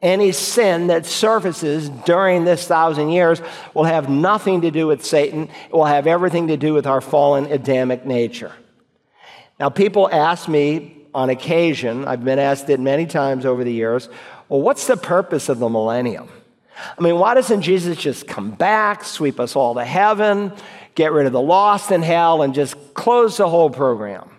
[0.00, 3.42] Any sin that surfaces during this thousand years
[3.74, 5.48] will have nothing to do with Satan.
[5.66, 8.52] It will have everything to do with our fallen Adamic nature.
[9.58, 14.08] Now, people ask me on occasion, I've been asked it many times over the years,
[14.48, 16.28] well, what's the purpose of the millennium?
[16.98, 20.52] I mean, why doesn't Jesus just come back, sweep us all to heaven,
[20.94, 24.30] get rid of the lost in hell, and just close the whole program?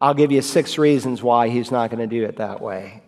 [0.00, 3.02] I'll give you six reasons why he's not going to do it that way.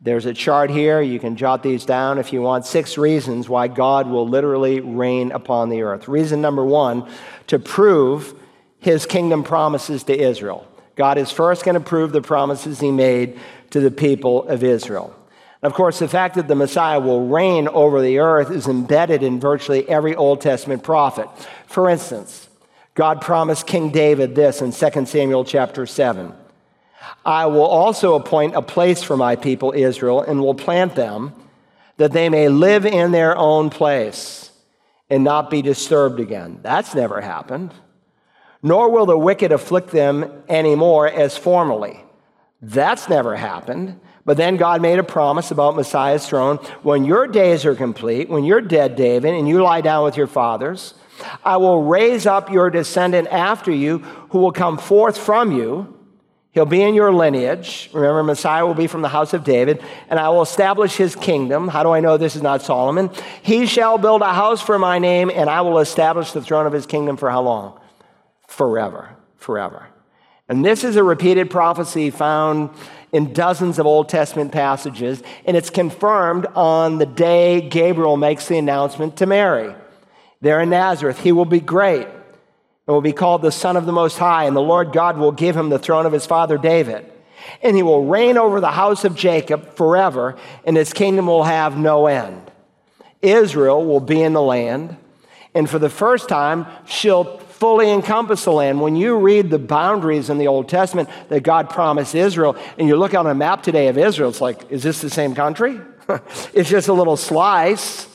[0.00, 1.00] There's a chart here.
[1.00, 2.66] You can jot these down if you want.
[2.66, 6.08] Six reasons why God will literally reign upon the earth.
[6.08, 7.08] Reason number one
[7.46, 8.34] to prove
[8.78, 10.66] his kingdom promises to Israel.
[10.96, 13.38] God is first going to prove the promises he made
[13.70, 15.14] to the people of Israel.
[15.62, 19.40] Of course, the fact that the Messiah will reign over the earth is embedded in
[19.40, 21.28] virtually every Old Testament prophet.
[21.66, 22.48] For instance,
[22.94, 26.34] God promised King David this in 2 Samuel chapter 7.
[27.24, 31.32] I will also appoint a place for my people Israel and will plant them
[31.96, 34.50] that they may live in their own place
[35.08, 36.60] and not be disturbed again.
[36.62, 37.72] That's never happened.
[38.64, 42.02] Nor will the wicked afflict them anymore as formerly.
[42.62, 44.00] That's never happened.
[44.24, 46.56] But then God made a promise about Messiah's throne.
[46.82, 50.26] When your days are complete, when you're dead, David, and you lie down with your
[50.26, 50.94] fathers,
[51.44, 53.98] I will raise up your descendant after you
[54.30, 55.90] who will come forth from you.
[56.52, 57.90] He'll be in your lineage.
[57.92, 61.68] Remember, Messiah will be from the house of David, and I will establish his kingdom.
[61.68, 63.10] How do I know this is not Solomon?
[63.42, 66.72] He shall build a house for my name, and I will establish the throne of
[66.72, 67.78] his kingdom for how long?
[68.54, 69.16] Forever.
[69.36, 69.88] Forever.
[70.48, 72.70] And this is a repeated prophecy found
[73.12, 78.56] in dozens of Old Testament passages, and it's confirmed on the day Gabriel makes the
[78.56, 79.74] announcement to Mary.
[80.40, 83.92] There in Nazareth, he will be great and will be called the Son of the
[83.92, 87.10] Most High, and the Lord God will give him the throne of his father David.
[87.60, 91.76] And he will reign over the house of Jacob forever, and his kingdom will have
[91.76, 92.52] no end.
[93.20, 94.96] Israel will be in the land,
[95.54, 98.80] and for the first time, she'll fully encompass the land.
[98.80, 102.96] When you read the boundaries in the Old Testament that God promised Israel, and you
[102.96, 105.80] look on a map today of Israel, it's like, is this the same country?
[106.52, 108.08] it's just a little slice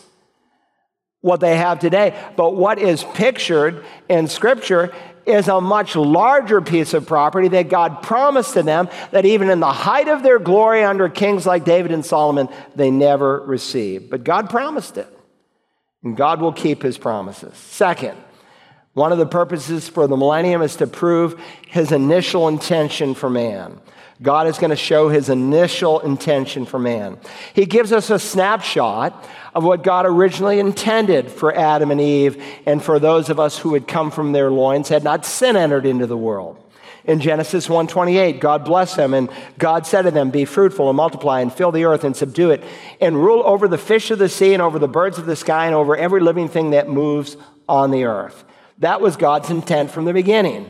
[1.22, 2.18] what they have today.
[2.36, 4.94] But what is pictured in Scripture
[5.26, 9.60] is a much larger piece of property that God promised to them that even in
[9.60, 14.10] the height of their glory under kings like David and Solomon, they never received.
[14.10, 15.08] But God promised it,
[16.04, 17.56] and God will keep his promises.
[17.56, 18.18] Second,
[18.94, 23.80] one of the purposes for the millennium is to prove his initial intention for man.
[24.22, 27.18] God is going to show his initial intention for man.
[27.54, 32.84] He gives us a snapshot of what God originally intended for Adam and Eve and
[32.84, 36.06] for those of us who had come from their loins had not sin entered into
[36.06, 36.58] the world.
[37.06, 41.40] In Genesis 1:28, God blessed them and God said to them, "Be fruitful and multiply
[41.40, 42.62] and fill the earth and subdue it
[43.00, 45.66] and rule over the fish of the sea and over the birds of the sky
[45.66, 47.38] and over every living thing that moves
[47.70, 48.44] on the earth."
[48.80, 50.70] That was God's intent from the beginning,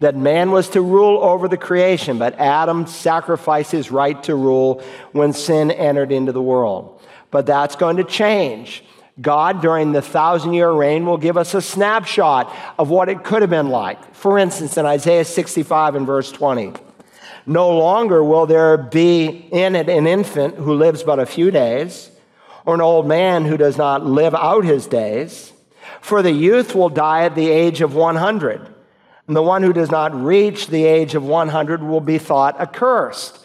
[0.00, 4.82] that man was to rule over the creation, but Adam sacrificed his right to rule
[5.12, 7.00] when sin entered into the world.
[7.30, 8.84] But that's going to change.
[9.20, 13.40] God, during the thousand year reign, will give us a snapshot of what it could
[13.40, 14.14] have been like.
[14.14, 16.74] For instance, in Isaiah 65 and verse 20,
[17.46, 22.10] no longer will there be in it an infant who lives but a few days,
[22.66, 25.52] or an old man who does not live out his days.
[26.00, 28.74] For the youth will die at the age of 100,
[29.26, 33.40] and the one who does not reach the age of 100 will be thought accursed.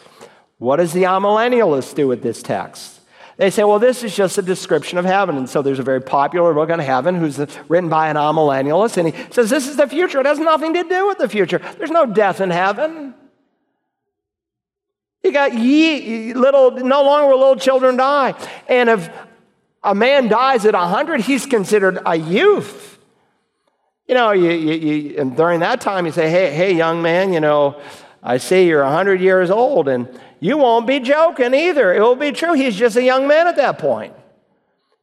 [0.58, 3.00] What does the amillennialists do with this text?
[3.36, 5.36] They say, well, this is just a description of heaven.
[5.36, 9.12] And so there's a very popular book on heaven who's written by an amillennialist, and
[9.12, 10.20] he says, this is the future.
[10.20, 11.58] It has nothing to do with the future.
[11.78, 13.14] There's no death in heaven.
[15.24, 18.34] You got ye, little, no longer will little children die.
[18.68, 19.10] And if
[19.84, 22.98] a man dies at 100, he's considered a youth.
[24.06, 27.32] You know, you, you, you, and during that time, you say, hey, hey, young man,
[27.32, 27.80] you know,
[28.22, 30.08] I see you're 100 years old, and
[30.38, 31.92] you won't be joking either.
[31.92, 32.52] It will be true.
[32.52, 34.14] He's just a young man at that point.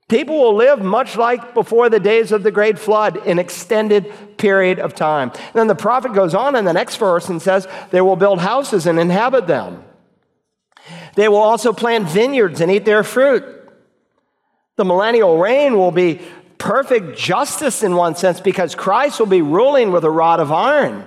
[0.10, 4.80] People will live much like before the days of the great flood, an extended period
[4.80, 5.30] of time.
[5.30, 8.40] And then the prophet goes on in the next verse and says, They will build
[8.40, 9.84] houses and inhabit them.
[11.16, 13.44] They will also plant vineyards and eat their fruit.
[14.80, 16.22] The millennial reign will be
[16.58, 21.06] perfect justice in one sense because Christ will be ruling with a rod of iron.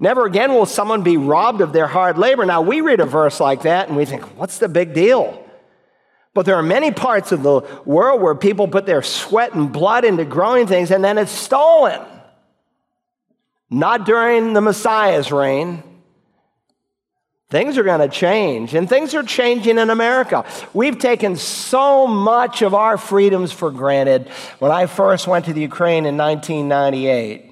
[0.00, 2.46] Never again will someone be robbed of their hard labor.
[2.46, 5.44] Now, we read a verse like that and we think, what's the big deal?
[6.32, 10.06] But there are many parts of the world where people put their sweat and blood
[10.06, 12.00] into growing things and then it's stolen.
[13.68, 15.82] Not during the Messiah's reign.
[17.50, 20.44] Things are going to change, and things are changing in America.
[20.74, 24.28] We've taken so much of our freedoms for granted.
[24.58, 27.46] When I first went to the Ukraine in 1998,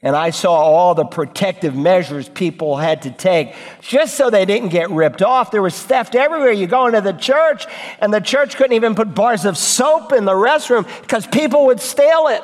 [0.00, 4.68] And I saw all the protective measures people had to take just so they didn't
[4.68, 5.50] get ripped off.
[5.50, 6.52] There was theft everywhere.
[6.52, 7.66] You go into the church,
[8.00, 11.80] and the church couldn't even put bars of soap in the restroom because people would
[11.80, 12.42] steal it.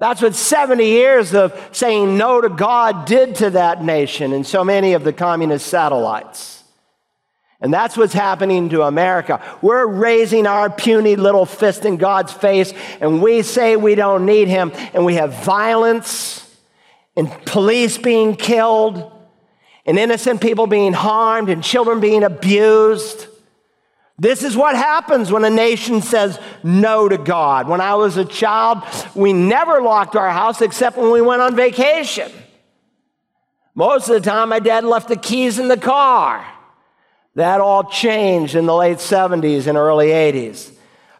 [0.00, 4.64] That's what 70 years of saying no to God did to that nation and so
[4.64, 6.64] many of the communist satellites.
[7.60, 9.42] And that's what's happening to America.
[9.60, 12.72] We're raising our puny little fist in God's face,
[13.02, 16.50] and we say we don't need Him, and we have violence
[17.14, 19.12] and police being killed,
[19.84, 23.26] and innocent people being harmed, and children being abused.
[24.20, 27.66] This is what happens when a nation says no to God.
[27.68, 28.82] When I was a child,
[29.14, 32.30] we never locked our house except when we went on vacation.
[33.74, 36.46] Most of the time, my dad left the keys in the car.
[37.34, 40.70] That all changed in the late 70s and early 80s.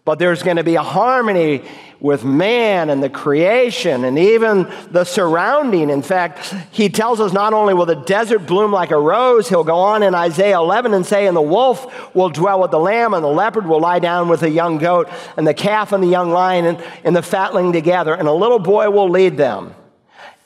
[0.05, 1.64] But there's going to be a harmony
[2.01, 5.90] with man and the creation and even the surrounding.
[5.90, 9.64] In fact, he tells us not only will the desert bloom like a rose, he'll
[9.64, 13.14] go on in Isaiah 11 and say, And the wolf will dwell with the lamb,
[13.14, 16.09] and the leopard will lie down with the young goat, and the calf and the
[16.09, 19.74] young lion and, and the fatling together, and a little boy will lead them.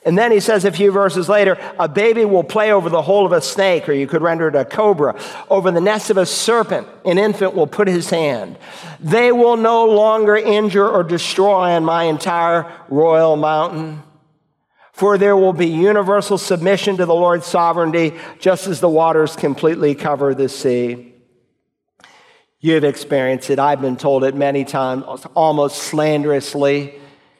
[0.05, 3.25] And then he says a few verses later, a baby will play over the hole
[3.25, 6.27] of a snake, or you could render it a cobra, over the nest of a
[6.27, 8.55] serpent, an infant will put his hand.
[8.99, 14.03] They will no longer injure or destroy on my entire royal mountain.
[14.93, 19.95] For there will be universal submission to the Lord's sovereignty, just as the waters completely
[19.95, 21.15] cover the sea.
[22.59, 23.57] You've experienced it.
[23.57, 26.99] I've been told it many times, almost slanderously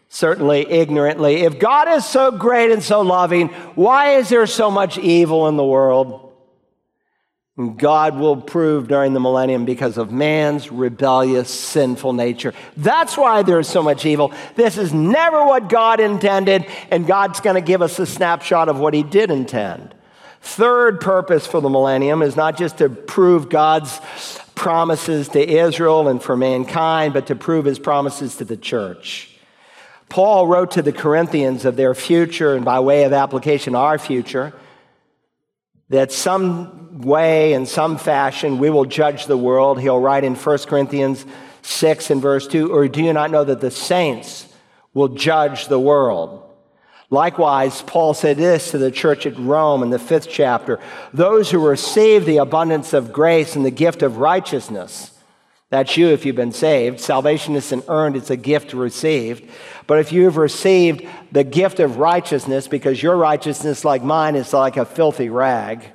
[0.10, 1.44] certainly ignorantly.
[1.44, 5.58] If God is so great and so loving, why is there so much evil in
[5.58, 6.26] the world?
[7.78, 12.54] God will prove during the millennium because of man's rebellious, sinful nature.
[12.76, 14.34] That's why there's so much evil.
[14.56, 18.80] This is never what God intended, and God's going to give us a snapshot of
[18.80, 19.96] what He did intend.
[20.42, 24.02] Third purpose for the millennium is not just to prove God's
[24.54, 29.35] promises to Israel and for mankind, but to prove His promises to the church.
[30.10, 34.54] Paul wrote to the Corinthians of their future and by way of application, our future,
[35.90, 39.80] that some way, in some fashion, we will judge the world.
[39.80, 41.26] He'll write in 1 Corinthians
[41.62, 44.48] 6 and verse 2 Or do you not know that the saints
[44.94, 46.42] will judge the world?
[47.10, 50.80] Likewise, Paul said this to the church at Rome in the fifth chapter
[51.14, 55.12] Those who receive the abundance of grace and the gift of righteousness,
[55.76, 57.02] that's you if you've been saved.
[57.02, 59.44] Salvation isn't earned, it's a gift received.
[59.88, 64.78] But if you've received the gift of righteousness, because your righteousness, like mine, is like
[64.78, 65.92] a filthy rag,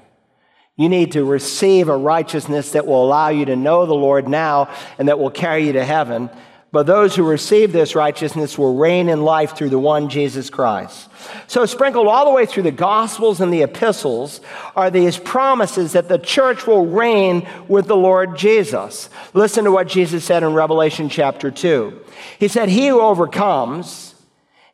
[0.77, 4.69] you need to receive a righteousness that will allow you to know the Lord now
[4.99, 6.29] and that will carry you to heaven.
[6.73, 11.09] But those who receive this righteousness will reign in life through the one Jesus Christ.
[11.49, 14.41] So, sprinkled all the way through the Gospels and the epistles
[14.77, 19.11] are these promises that the church will reign with the Lord Jesus.
[19.35, 22.01] Listen to what Jesus said in Revelation chapter 2.
[22.39, 24.15] He said, He who overcomes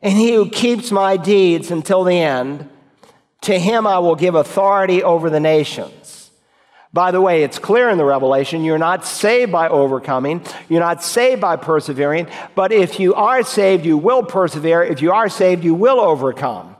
[0.01, 2.69] and he who keeps my deeds until the end,
[3.41, 6.06] to him I will give authority over the nations.
[6.97, 11.03] By the way, it's clear in the Revelation you're not saved by overcoming, you're not
[11.03, 12.25] saved by persevering,
[12.55, 14.81] but if you are saved, you will persevere.
[14.81, 16.75] If you are saved, you will overcome.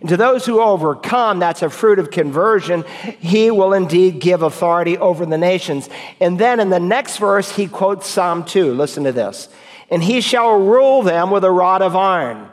[0.00, 2.82] And to those who overcome, that's a fruit of conversion,
[3.20, 5.88] he will indeed give authority over the nations.
[6.18, 8.74] And then in the next verse, he quotes Psalm 2.
[8.74, 9.48] Listen to this.
[9.88, 12.48] And he shall rule them with a rod of iron.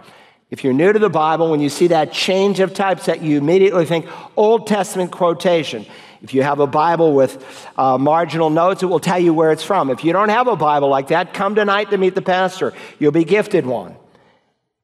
[0.52, 3.40] If you're new to the Bible, when you see that change of types, that you
[3.40, 4.06] immediately think
[4.36, 5.88] Old Testament quotation.
[6.22, 7.46] If you have a Bible with
[7.78, 9.90] uh, marginal notes, it will tell you where it's from.
[9.90, 12.74] If you don't have a Bible like that, come tonight to meet the pastor.
[13.00, 13.96] You'll be gifted one.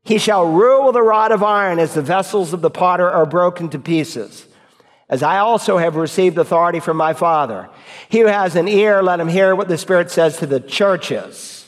[0.03, 3.25] He shall rule with a rod of iron as the vessels of the potter are
[3.25, 4.45] broken to pieces.
[5.09, 7.69] As I also have received authority from my Father.
[8.09, 11.62] He who has an ear, let him hear what the Spirit says to the churches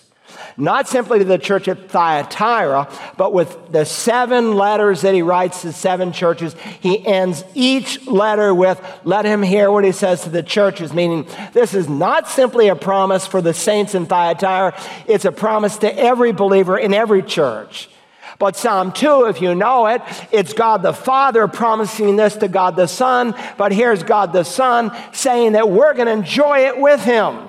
[0.58, 5.62] not simply to the church at Thyatira, but with the seven letters that he writes
[5.62, 6.56] to seven churches.
[6.80, 11.28] He ends each letter with, Let him hear what he says to the churches, meaning
[11.54, 15.98] this is not simply a promise for the saints in Thyatira, it's a promise to
[15.98, 17.90] every believer in every church.
[18.38, 20.02] But Psalm 2, if you know it,
[20.32, 24.96] it's God the Father promising this to God the Son, but here's God the Son
[25.14, 27.48] saying that we're going to enjoy it with him.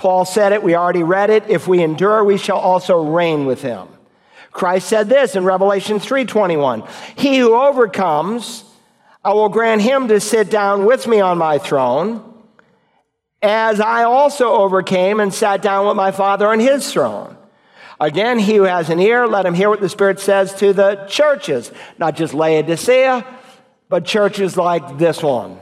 [0.00, 1.44] Paul said it, we already read it.
[1.46, 3.86] If we endure, we shall also reign with him.
[4.50, 6.84] Christ said this in Revelation 3:21.
[7.16, 8.64] He who overcomes,
[9.22, 12.22] I will grant him to sit down with me on my throne,
[13.42, 17.36] as I also overcame and sat down with my Father on his throne.
[18.00, 21.04] Again, he who has an ear, let him hear what the Spirit says to the
[21.10, 23.22] churches, not just Laodicea,
[23.90, 25.58] but churches like this one.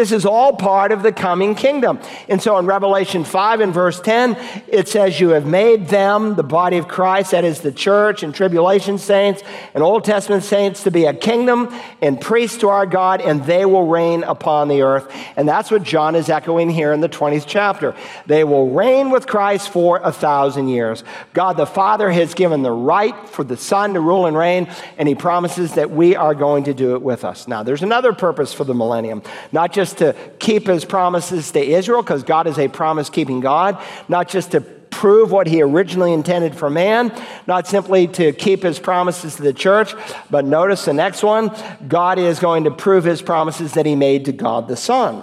[0.00, 2.00] This is all part of the coming kingdom.
[2.26, 4.34] And so in Revelation 5 and verse 10,
[4.66, 8.34] it says, You have made them, the body of Christ, that is the church and
[8.34, 9.42] tribulation saints
[9.74, 11.68] and Old Testament saints, to be a kingdom
[12.00, 15.14] and priests to our God, and they will reign upon the earth.
[15.36, 17.94] And that's what John is echoing here in the 20th chapter.
[18.24, 21.04] They will reign with Christ for a thousand years.
[21.34, 25.06] God the Father has given the right for the Son to rule and reign, and
[25.06, 27.46] he promises that we are going to do it with us.
[27.46, 29.22] Now, there's another purpose for the millennium,
[29.52, 33.40] not just just to keep his promises to Israel, because God is a promise keeping
[33.40, 37.12] God, not just to prove what he originally intended for man,
[37.46, 39.94] not simply to keep his promises to the church,
[40.30, 41.50] but notice the next one
[41.88, 45.22] God is going to prove his promises that he made to God the Son.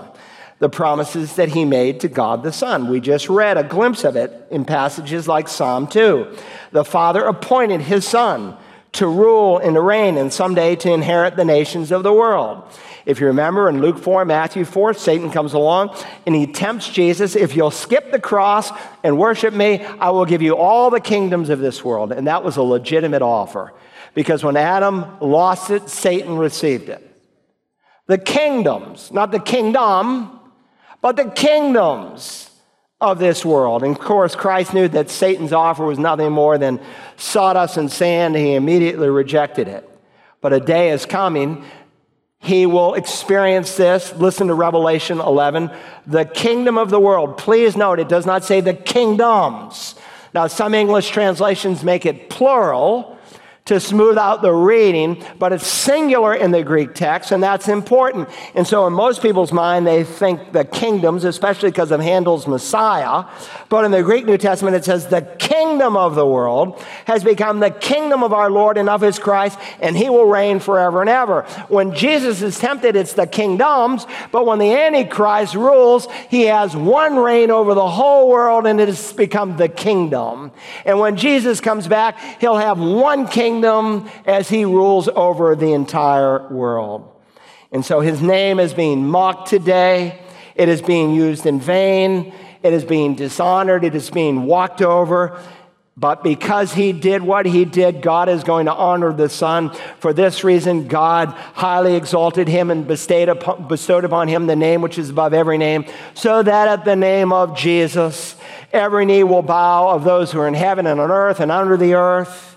[0.60, 2.90] The promises that he made to God the Son.
[2.90, 6.36] We just read a glimpse of it in passages like Psalm 2.
[6.72, 8.58] The Father appointed his Son
[8.98, 12.64] to rule and to reign and someday to inherit the nations of the world.
[13.06, 15.96] If you remember in Luke 4, Matthew 4, Satan comes along
[16.26, 18.72] and he tempts Jesus if you'll skip the cross
[19.04, 22.12] and worship me, I will give you all the kingdoms of this world.
[22.12, 23.74] And that was a legitimate offer
[24.14, 27.04] because when Adam lost it, Satan received it.
[28.08, 30.40] The kingdoms, not the kingdom,
[31.02, 32.47] but the kingdoms
[33.00, 33.84] of this world.
[33.84, 36.80] And of course, Christ knew that Satan's offer was nothing more than
[37.16, 38.36] sawdust and sand.
[38.36, 39.88] and He immediately rejected it.
[40.42, 41.64] But a day is coming
[42.40, 44.14] he will experience this.
[44.16, 45.72] Listen to Revelation 11.
[46.06, 47.38] The kingdom of the world.
[47.38, 49.96] Please note, it does not say the kingdoms.
[50.34, 53.17] Now, some English translations make it plural
[53.68, 58.30] to smooth out the reading, but it's singular in the Greek text, and that's important.
[58.56, 63.26] And so, in most people's mind, they think the kingdoms, especially because of Handel's Messiah.
[63.70, 67.60] But in the Greek New Testament, it says the kingdom of the world has become
[67.60, 71.10] the kingdom of our Lord and of his Christ, and he will reign forever and
[71.10, 71.42] ever.
[71.68, 77.18] When Jesus is tempted, it's the kingdoms, but when the Antichrist rules, he has one
[77.18, 80.52] reign over the whole world, and it has become the kingdom.
[80.86, 85.74] And when Jesus comes back, he'll have one kingdom kingdom as he rules over the
[85.74, 87.12] entire world.
[87.72, 90.22] And so his name is being mocked today.
[90.56, 92.34] It is being used in vain.
[92.62, 93.84] It is being dishonored.
[93.84, 95.42] It is being walked over.
[96.00, 99.72] But because he did what he did, God is going to honor the Son.
[100.00, 104.82] For this reason, God highly exalted him and bestowed upon, bestowed upon him the name
[104.82, 108.36] which is above every name, so that at the name of Jesus,
[108.72, 111.76] every knee will bow of those who are in heaven and on earth and under
[111.76, 112.57] the earth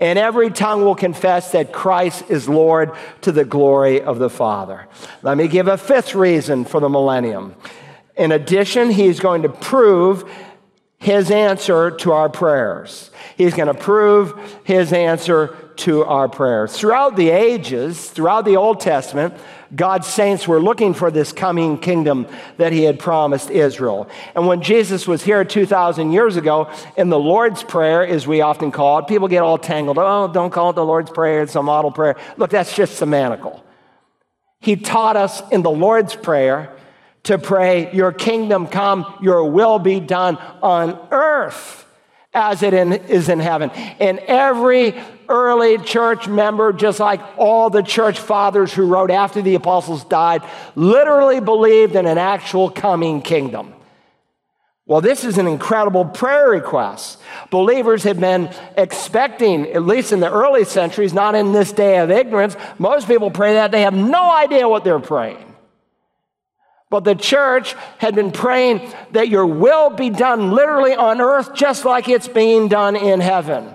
[0.00, 4.88] and every tongue will confess that Christ is Lord to the glory of the Father.
[5.22, 7.54] Let me give a fifth reason for the millennium.
[8.16, 10.30] In addition, he's going to prove
[10.98, 13.10] his answer to our prayers.
[13.36, 16.76] He's going to prove his answer to our prayers.
[16.76, 19.34] Throughout the ages, throughout the Old Testament,
[19.74, 24.08] God's saints were looking for this coming kingdom that he had promised Israel.
[24.34, 28.70] And when Jesus was here 2,000 years ago, in the Lord's Prayer, as we often
[28.70, 29.98] call it, people get all tangled.
[29.98, 32.16] Oh, don't call it the Lord's Prayer, it's a model prayer.
[32.36, 33.62] Look, that's just semantical.
[34.60, 36.72] He taught us in the Lord's Prayer
[37.24, 41.85] to pray, Your kingdom come, your will be done on earth
[42.36, 43.70] as it in, is in heaven.
[43.70, 44.94] And every
[45.28, 50.42] early church member, just like all the church fathers who wrote after the apostles died,
[50.76, 53.72] literally believed in an actual coming kingdom.
[54.84, 57.18] Well, this is an incredible prayer request.
[57.50, 62.10] Believers have been expecting, at least in the early centuries, not in this day of
[62.10, 62.54] ignorance.
[62.78, 65.45] Most people pray that they have no idea what they're praying.
[66.88, 71.84] But the church had been praying that your will be done literally on earth just
[71.84, 73.74] like it's being done in heaven.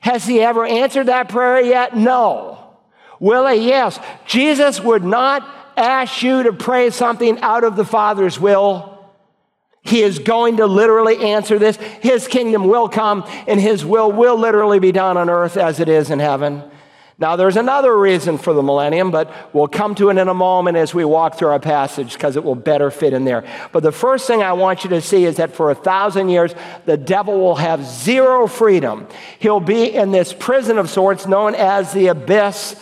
[0.00, 1.96] Has he ever answered that prayer yet?
[1.96, 2.74] No.
[3.18, 3.66] Will he?
[3.66, 3.98] Yes.
[4.26, 5.42] Jesus would not
[5.76, 8.92] ask you to pray something out of the Father's will.
[9.82, 11.76] He is going to literally answer this.
[11.76, 15.88] His kingdom will come, and his will will literally be done on earth as it
[15.88, 16.62] is in heaven.
[17.18, 20.76] Now, there's another reason for the millennium, but we'll come to it in a moment
[20.76, 23.42] as we walk through our passage because it will better fit in there.
[23.72, 26.54] But the first thing I want you to see is that for a thousand years,
[26.84, 29.06] the devil will have zero freedom.
[29.38, 32.78] He'll be in this prison of sorts known as the abyss.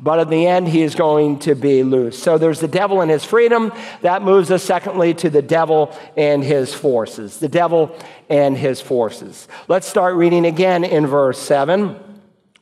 [0.00, 2.22] But in the end, he is going to be loose.
[2.22, 3.72] So there's the devil and his freedom.
[4.02, 7.38] That moves us, secondly, to the devil and his forces.
[7.38, 9.48] The devil and his forces.
[9.66, 12.07] Let's start reading again in verse 7.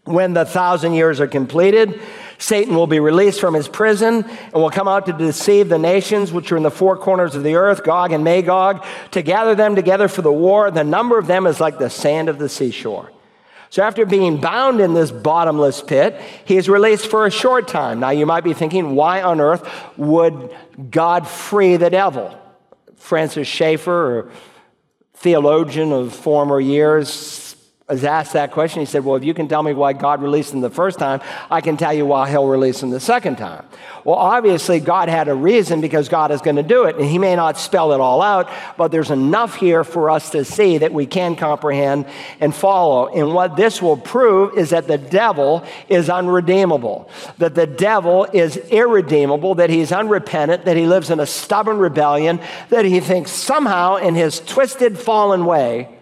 [0.07, 2.01] When the thousand years are completed,
[2.39, 6.33] Satan will be released from his prison and will come out to deceive the nations
[6.33, 9.75] which are in the four corners of the earth, Gog and Magog, to gather them
[9.75, 10.71] together for the war.
[10.71, 13.11] The number of them is like the sand of the seashore.
[13.69, 17.99] So, after being bound in this bottomless pit, he is released for a short time.
[17.99, 20.55] Now, you might be thinking, why on earth would
[20.89, 22.39] God free the devil?
[22.97, 24.31] Francis Schaeffer, a
[25.15, 27.46] theologian of former years,
[27.89, 28.81] was asked that question.
[28.81, 31.21] He said, Well, if you can tell me why God released him the first time,
[31.49, 33.65] I can tell you why he'll release him the second time.
[34.03, 36.97] Well, obviously, God had a reason because God is going to do it.
[36.97, 40.45] And he may not spell it all out, but there's enough here for us to
[40.45, 42.07] see that we can comprehend
[42.41, 43.07] and follow.
[43.07, 47.09] And what this will prove is that the devil is unredeemable,
[47.39, 52.41] that the devil is irredeemable, that he's unrepentant, that he lives in a stubborn rebellion,
[52.71, 55.96] that he thinks somehow in his twisted, fallen way,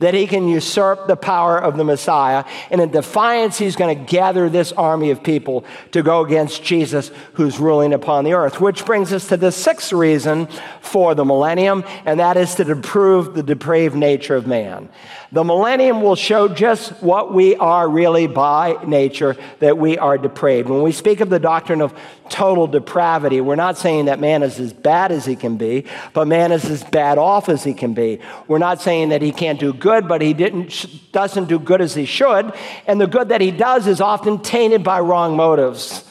[0.00, 2.44] that he can usurp the power of the Messiah.
[2.70, 7.10] And in defiance, he's going to gather this army of people to go against Jesus
[7.34, 8.60] who's ruling upon the earth.
[8.60, 10.48] Which brings us to the sixth reason
[10.80, 14.88] for the millennium, and that is to prove the depraved nature of man.
[15.32, 20.68] The millennium will show just what we are really by nature, that we are depraved.
[20.68, 21.94] When we speak of the doctrine of
[22.28, 26.26] total depravity, we're not saying that man is as bad as he can be, but
[26.26, 28.18] man is as bad off as he can be.
[28.48, 31.94] We're not saying that he can't do good, but he didn't, doesn't do good as
[31.94, 32.52] he should.
[32.88, 36.04] And the good that he does is often tainted by wrong motives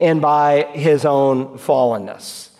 [0.00, 2.51] and by his own fallenness.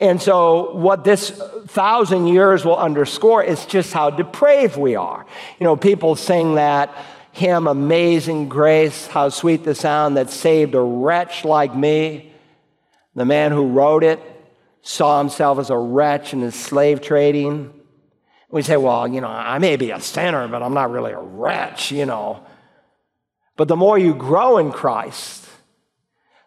[0.00, 1.30] And so, what this
[1.66, 5.26] thousand years will underscore is just how depraved we are.
[5.58, 6.94] You know, people sing that
[7.32, 12.32] hymn, Amazing Grace, how sweet the sound that saved a wretch like me.
[13.14, 14.20] The man who wrote it
[14.82, 17.72] saw himself as a wretch in his slave trading.
[18.50, 21.20] We say, well, you know, I may be a sinner, but I'm not really a
[21.20, 22.44] wretch, you know.
[23.56, 25.47] But the more you grow in Christ,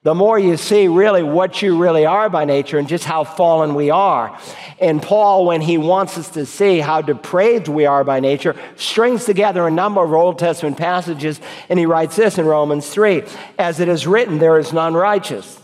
[0.03, 3.75] the more you see really what you really are by nature and just how fallen
[3.75, 4.35] we are.
[4.79, 9.25] And Paul, when he wants us to see how depraved we are by nature, strings
[9.25, 11.39] together a number of Old Testament passages,
[11.69, 13.21] and he writes this in Romans 3
[13.59, 15.59] As it is written, there is none righteous,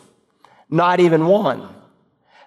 [0.70, 1.68] not even one.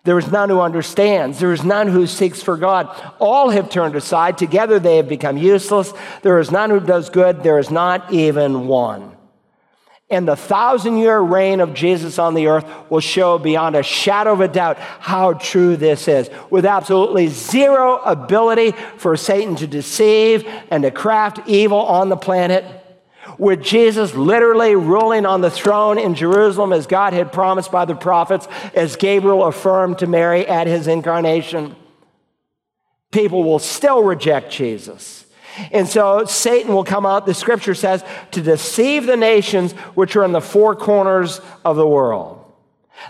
[0.04, 1.40] There is none who understands.
[1.40, 2.88] There is none who seeks for God.
[3.18, 4.38] All have turned aside.
[4.38, 5.92] Together they have become useless.
[6.22, 7.42] There is none who does good.
[7.42, 9.16] There is not even one.
[10.10, 14.32] And the thousand year reign of Jesus on the earth will show beyond a shadow
[14.32, 16.28] of a doubt how true this is.
[16.50, 22.64] With absolutely zero ability for Satan to deceive and to craft evil on the planet.
[23.38, 27.94] With Jesus literally ruling on the throne in Jerusalem as God had promised by the
[27.94, 31.76] prophets, as Gabriel affirmed to Mary at his incarnation.
[33.12, 35.24] People will still reject Jesus.
[35.72, 40.24] And so Satan will come out, the scripture says, to deceive the nations which are
[40.24, 42.44] in the four corners of the world.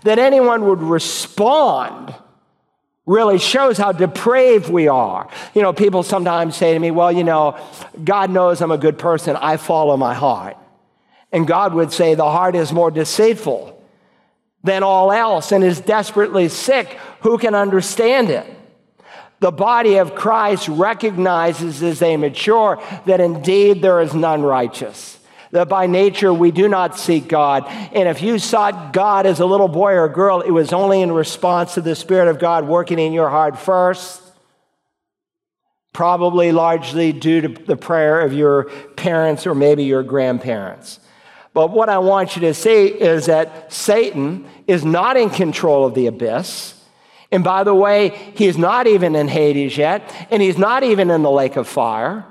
[0.05, 2.15] That anyone would respond
[3.07, 5.29] really shows how depraved we are.
[5.55, 7.59] You know, people sometimes say to me, well, you know,
[8.05, 9.37] God knows I'm a good person.
[9.37, 10.57] I follow my heart.
[11.33, 13.77] And God would say, the heart is more deceitful
[14.63, 16.99] than all else and is desperately sick.
[17.23, 18.47] Who can understand it?
[19.41, 25.19] The body of Christ recognizes as they mature that indeed there is none righteous.
[25.53, 27.65] That by nature we do not seek God.
[27.67, 31.11] And if you sought God as a little boy or girl, it was only in
[31.11, 34.23] response to the Spirit of God working in your heart first.
[35.93, 38.65] Probably largely due to the prayer of your
[38.95, 41.01] parents or maybe your grandparents.
[41.53, 45.95] But what I want you to see is that Satan is not in control of
[45.95, 46.80] the abyss.
[47.33, 51.23] And by the way, he's not even in Hades yet, and he's not even in
[51.23, 52.25] the lake of fire.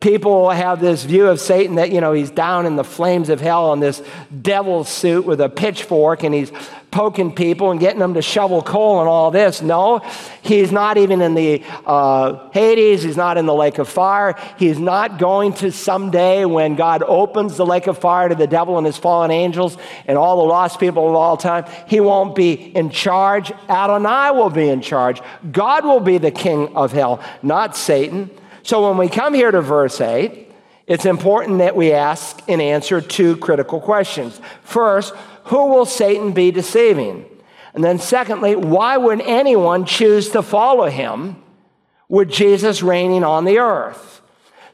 [0.00, 3.40] People have this view of Satan that, you know, he's down in the flames of
[3.40, 4.02] hell in this
[4.40, 6.50] devil suit with a pitchfork and he's
[6.90, 9.62] poking people and getting them to shovel coal and all this.
[9.62, 10.00] No,
[10.42, 13.02] he's not even in the uh, Hades.
[13.02, 14.34] He's not in the lake of fire.
[14.58, 18.76] He's not going to someday when God opens the lake of fire to the devil
[18.76, 19.76] and his fallen angels
[20.06, 21.64] and all the lost people of all time.
[21.86, 23.52] He won't be in charge.
[23.68, 25.20] Adonai will be in charge.
[25.52, 28.30] God will be the king of hell, not Satan.
[28.62, 30.48] So when we come here to verse 8,
[30.86, 34.40] it's important that we ask and answer two critical questions.
[34.62, 35.14] First,
[35.50, 37.26] who will Satan be deceiving?
[37.74, 41.42] And then, secondly, why would anyone choose to follow him
[42.08, 44.22] with Jesus reigning on the earth?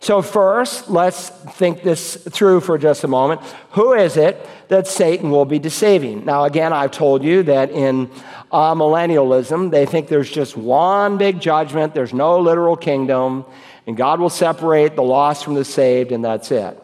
[0.01, 3.41] So, first, let's think this through for just a moment.
[3.71, 6.27] Who is it that Satan will be deceiving?
[6.27, 8.11] Now, again, I've told you that in
[8.53, 13.47] uh, millennialism, they think there's just one big judgment, there's no literal kingdom,
[13.87, 16.83] and God will separate the lost from the saved, and that's it.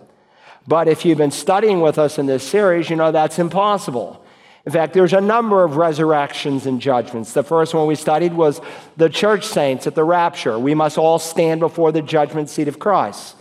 [0.67, 4.25] But if you've been studying with us in this series, you know that's impossible.
[4.65, 7.33] In fact, there's a number of resurrections and judgments.
[7.33, 8.61] The first one we studied was
[8.97, 10.57] the church saints at the rapture.
[10.59, 13.35] We must all stand before the judgment seat of Christ.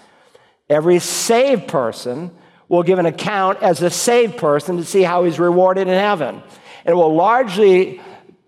[0.68, 2.32] Every saved person
[2.68, 6.42] will give an account as a saved person to see how he's rewarded in heaven.
[6.86, 8.02] And it will largely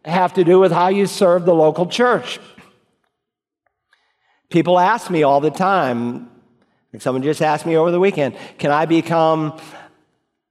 [0.06, 2.40] have to do with how you serve the local church.
[4.50, 6.30] People ask me all the time,
[7.02, 9.60] someone just asked me over the weekend, can I become,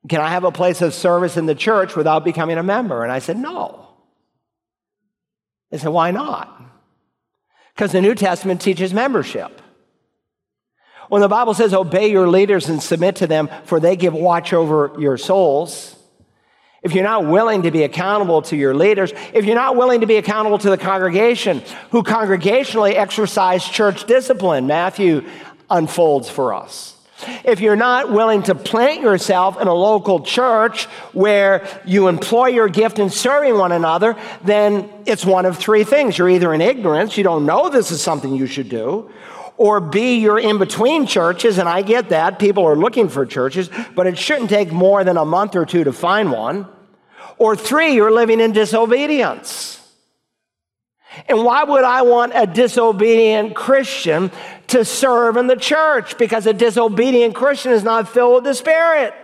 [0.09, 3.03] can I have a place of service in the church without becoming a member?
[3.03, 3.89] And I said, no.
[5.71, 6.61] They said, why not?
[7.75, 9.63] Because the New Testament teaches membership.
[11.09, 14.53] When the Bible says, obey your leaders and submit to them, for they give watch
[14.53, 15.97] over your souls,
[16.83, 20.07] if you're not willing to be accountable to your leaders, if you're not willing to
[20.07, 25.25] be accountable to the congregation who congregationally exercise church discipline, Matthew
[25.73, 26.95] unfolds for us.
[27.45, 32.69] If you're not willing to plant yourself in a local church where you employ your
[32.69, 36.19] gift in serving one another, then it's one of three things.
[36.19, 39.11] You're either in ignorance, you don't know this is something you should do,
[39.57, 42.39] or B, you're in between churches, and I get that.
[42.39, 45.85] People are looking for churches, but it shouldn't take more than a month or two
[45.85, 46.67] to find one.
[47.39, 49.82] Or three, you're living in disobedience.
[51.29, 54.31] And why would I want a disobedient Christian
[54.69, 56.19] to serve in the church?
[56.19, 59.15] Because a disobedient Christian is not filled with the Spirit.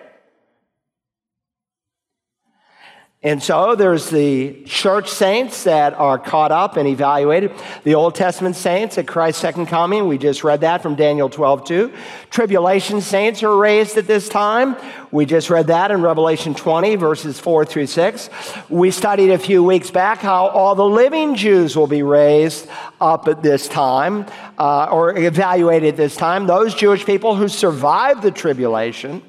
[3.20, 7.50] And so there's the church saints that are caught up and evaluated.
[7.82, 11.64] The Old Testament saints at Christ's second coming, we just read that from Daniel 12,
[11.64, 11.92] 2.
[12.30, 14.76] Tribulation saints are raised at this time.
[15.10, 18.30] We just read that in Revelation 20, verses 4 through 6.
[18.68, 22.68] We studied a few weeks back how all the living Jews will be raised
[23.00, 24.26] up at this time,
[24.58, 26.46] uh, or evaluated at this time.
[26.46, 29.22] Those Jewish people who survived the tribulation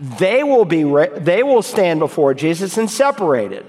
[0.00, 0.82] they will, be,
[1.18, 3.66] they will stand before Jesus and separated.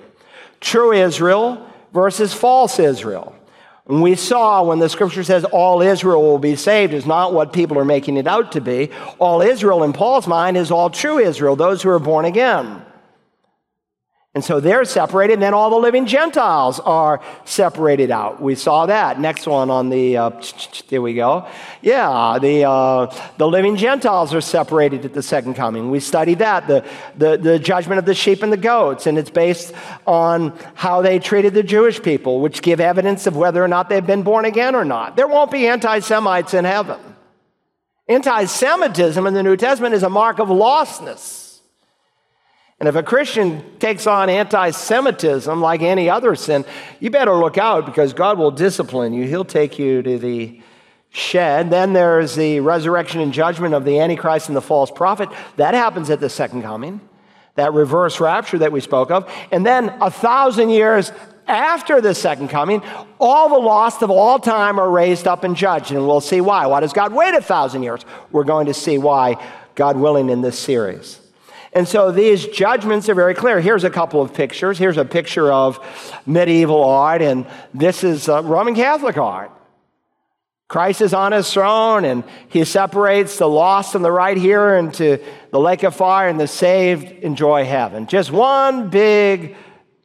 [0.59, 3.35] True Israel versus false Israel.
[3.87, 7.51] And we saw when the scripture says all Israel will be saved is not what
[7.51, 8.91] people are making it out to be.
[9.17, 12.83] All Israel in Paul's mind is all true Israel, those who are born again.
[14.35, 18.39] And so they're separated, and then all the living Gentiles are separated out.
[18.39, 19.19] We saw that.
[19.19, 20.41] Next one on the, uh,
[20.87, 21.47] there we go.
[21.81, 25.89] Yeah, the, uh, the living Gentiles are separated at the second coming.
[25.89, 29.31] We studied that, the, the, the judgment of the sheep and the goats, and it's
[29.31, 29.73] based
[30.05, 34.05] on how they treated the Jewish people, which give evidence of whether or not they've
[34.05, 35.15] been born again or not.
[35.15, 36.99] There won't be anti Semites in heaven.
[38.07, 41.48] Anti Semitism in the New Testament is a mark of lostness.
[42.79, 46.63] And if a Christian takes on anti Semitism like any other sin,
[46.99, 49.27] you better look out because God will discipline you.
[49.27, 50.61] He'll take you to the
[51.09, 51.69] shed.
[51.69, 55.29] Then there's the resurrection and judgment of the Antichrist and the false prophet.
[55.57, 57.01] That happens at the second coming,
[57.55, 59.29] that reverse rapture that we spoke of.
[59.51, 61.11] And then a thousand years
[61.47, 62.81] after the second coming,
[63.19, 65.91] all the lost of all time are raised up and judged.
[65.91, 66.67] And we'll see why.
[66.67, 68.05] Why does God wait a thousand years?
[68.31, 69.43] We're going to see why,
[69.75, 71.19] God willing, in this series.
[71.73, 73.61] And so these judgments are very clear.
[73.61, 74.77] Here's a couple of pictures.
[74.77, 75.79] Here's a picture of
[76.25, 79.51] medieval art, and this is uh, Roman Catholic art.
[80.67, 85.19] Christ is on his throne, and he separates the lost and the right here into
[85.51, 88.05] the lake of fire, and the saved enjoy heaven.
[88.05, 89.55] Just one big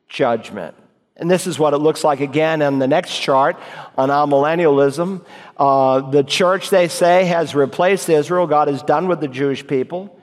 [0.09, 0.75] judgment.
[1.17, 3.57] And this is what it looks like again on the next chart
[3.97, 5.25] on amillennialism.
[5.57, 8.47] Uh, the church, they say, has replaced Israel.
[8.47, 10.14] God is done with the Jewish people.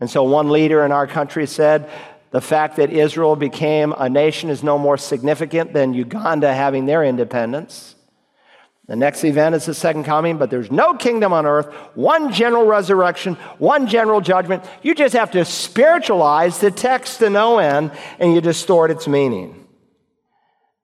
[0.00, 1.90] And so one leader in our country said,
[2.30, 7.04] the fact that Israel became a nation is no more significant than Uganda having their
[7.04, 7.94] independence.
[8.88, 12.66] The next event is the second coming, but there's no kingdom on earth, one general
[12.66, 14.64] resurrection, one general judgment.
[14.82, 17.90] You just have to spiritualize the text to no end
[18.20, 19.66] and you distort its meaning.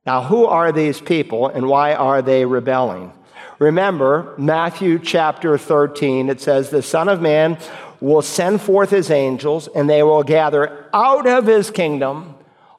[0.04, 3.12] Now, who are these people and why are they rebelling?
[3.60, 7.56] Remember, Matthew chapter 13, it says, The Son of Man
[8.02, 12.34] will send forth his angels, and they will gather out of his kingdom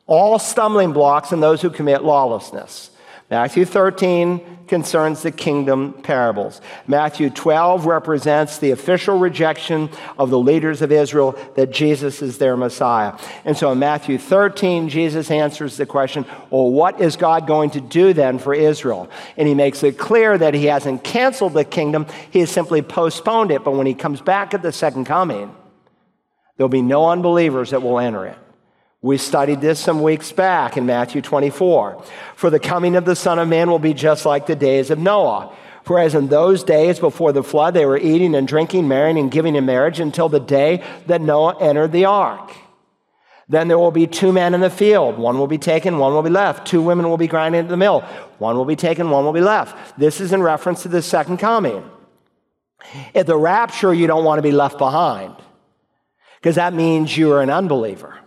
[0.05, 2.91] all stumbling blocks and those who commit lawlessness.
[3.29, 6.61] Matthew 13 concerns the kingdom parables.
[6.87, 12.57] Matthew 12 represents the official rejection of the leaders of Israel that Jesus is their
[12.57, 13.17] Messiah.
[13.45, 17.81] And so in Matthew 13, Jesus answers the question well, what is God going to
[17.81, 19.09] do then for Israel?
[19.37, 23.51] And he makes it clear that he hasn't canceled the kingdom, he has simply postponed
[23.51, 23.63] it.
[23.63, 25.55] But when he comes back at the second coming,
[26.57, 28.37] there'll be no unbelievers that will enter it.
[29.03, 32.01] We studied this some weeks back in Matthew 24.
[32.37, 34.97] For the coming of the Son of Man will be just like the days of
[34.97, 35.53] Noah.
[35.85, 39.57] Whereas in those days before the flood, they were eating and drinking, marrying and giving
[39.57, 42.53] in marriage until the day that Noah entered the ark.
[43.49, 45.17] Then there will be two men in the field.
[45.17, 46.65] One will be taken, one will be left.
[46.65, 47.99] Two women will be grinding at the mill.
[48.37, 49.99] One will be taken, one will be left.
[49.99, 51.83] This is in reference to the second coming.
[53.13, 55.35] At the rapture, you don't want to be left behind
[56.39, 58.22] because that means you're an unbeliever.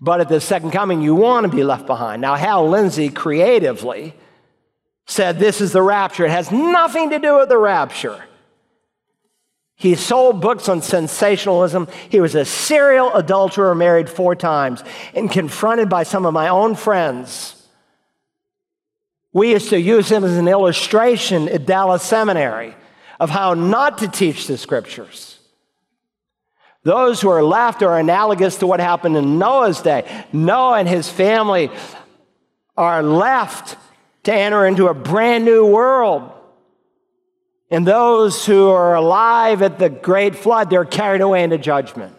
[0.00, 2.20] But at the second coming, you want to be left behind.
[2.20, 4.14] Now, Hal Lindsey creatively
[5.06, 6.26] said this is the rapture.
[6.26, 8.24] It has nothing to do with the rapture.
[9.76, 11.88] He sold books on sensationalism.
[12.08, 14.82] He was a serial adulterer, married four times,
[15.14, 17.52] and confronted by some of my own friends.
[19.32, 22.74] We used to use him as an illustration at Dallas Seminary
[23.20, 25.35] of how not to teach the scriptures.
[26.86, 30.24] Those who are left are analogous to what happened in Noah's day.
[30.32, 31.68] Noah and his family
[32.76, 33.76] are left
[34.22, 36.30] to enter into a brand new world.
[37.72, 42.14] And those who are alive at the great flood, they're carried away into judgment.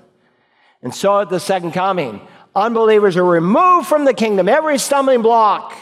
[0.84, 2.20] And so at the second coming,
[2.54, 5.78] unbelievers are removed from the kingdom, every stumbling block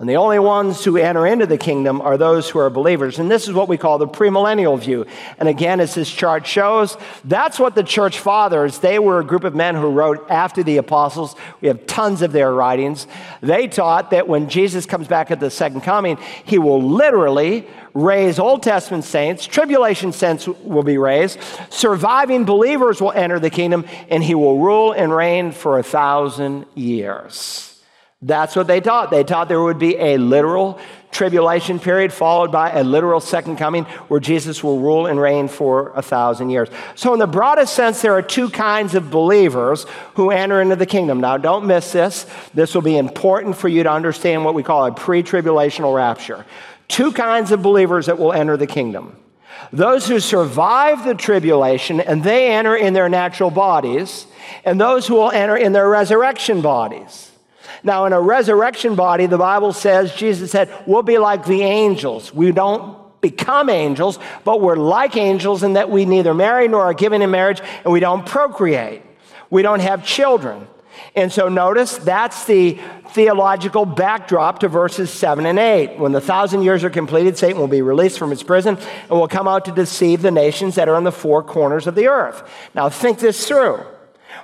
[0.00, 3.18] and the only ones who enter into the kingdom are those who are believers.
[3.18, 5.04] And this is what we call the premillennial view.
[5.38, 9.44] And again, as this chart shows, that's what the church fathers, they were a group
[9.44, 11.36] of men who wrote after the apostles.
[11.60, 13.06] We have tons of their writings.
[13.42, 18.38] They taught that when Jesus comes back at the second coming, he will literally raise
[18.38, 21.38] Old Testament saints, tribulation saints will be raised,
[21.68, 26.64] surviving believers will enter the kingdom, and he will rule and reign for a thousand
[26.74, 27.69] years.
[28.22, 29.10] That's what they taught.
[29.10, 30.78] They taught there would be a literal
[31.10, 35.90] tribulation period followed by a literal second coming where Jesus will rule and reign for
[35.94, 36.68] a thousand years.
[36.94, 40.84] So, in the broadest sense, there are two kinds of believers who enter into the
[40.84, 41.20] kingdom.
[41.20, 42.26] Now, don't miss this.
[42.52, 46.44] This will be important for you to understand what we call a pre tribulational rapture.
[46.88, 49.16] Two kinds of believers that will enter the kingdom
[49.72, 54.26] those who survive the tribulation and they enter in their natural bodies,
[54.64, 57.30] and those who will enter in their resurrection bodies.
[57.82, 62.32] Now, in a resurrection body, the Bible says, Jesus said, we'll be like the angels.
[62.32, 66.94] We don't become angels, but we're like angels in that we neither marry nor are
[66.94, 69.02] given in marriage, and we don't procreate.
[69.50, 70.66] We don't have children.
[71.14, 72.78] And so notice that's the
[73.10, 75.98] theological backdrop to verses 7 and 8.
[75.98, 79.28] When the thousand years are completed, Satan will be released from his prison and will
[79.28, 82.48] come out to deceive the nations that are on the four corners of the earth.
[82.74, 83.84] Now, think this through.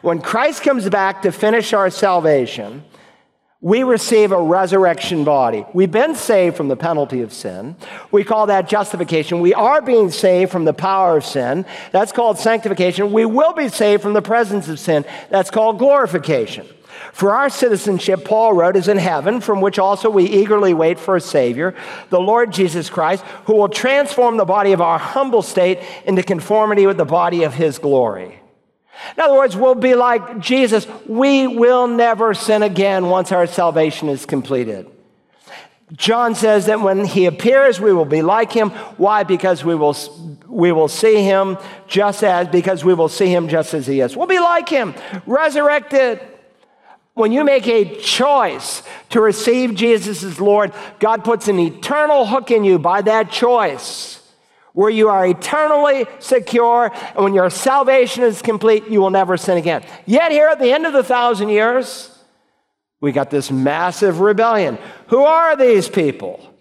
[0.03, 2.85] When Christ comes back to finish our salvation,
[3.61, 5.65] we receive a resurrection body.
[5.73, 7.77] We've been saved from the penalty of sin.
[8.13, 9.41] We call that justification.
[9.41, 11.65] We are being saved from the power of sin.
[11.91, 13.13] That's called sanctification.
[13.13, 15.07] We will be saved from the presence of sin.
[15.31, 16.67] That's called glorification.
[17.13, 21.17] For our citizenship, Paul wrote, is in heaven, from which also we eagerly wait for
[21.17, 21.75] a Savior,
[22.11, 26.87] the Lord Jesus Christ, who will transform the body of our humble state into conformity
[26.87, 28.41] with the body of his glory.
[29.17, 30.87] In other words, we'll be like Jesus.
[31.07, 34.91] We will never sin again once our salvation is completed.
[35.93, 38.71] John says that when he appears, we will be like him.
[38.97, 39.23] Why?
[39.23, 39.97] Because we will,
[40.49, 44.17] we will see him just as, because we will see him just as he is.
[44.17, 44.95] We'll be like him,
[45.27, 46.21] resurrected.
[47.15, 52.51] When you make a choice to receive Jesus as Lord, God puts an eternal hook
[52.51, 54.21] in you by that choice
[54.77, 59.57] where you are eternally secure, and when your salvation is complete, you will never sin
[59.57, 59.83] again.
[60.05, 62.15] Yet, here at the end of the thousand years,
[63.01, 64.77] we got this massive rebellion.
[65.07, 66.56] Who are these people?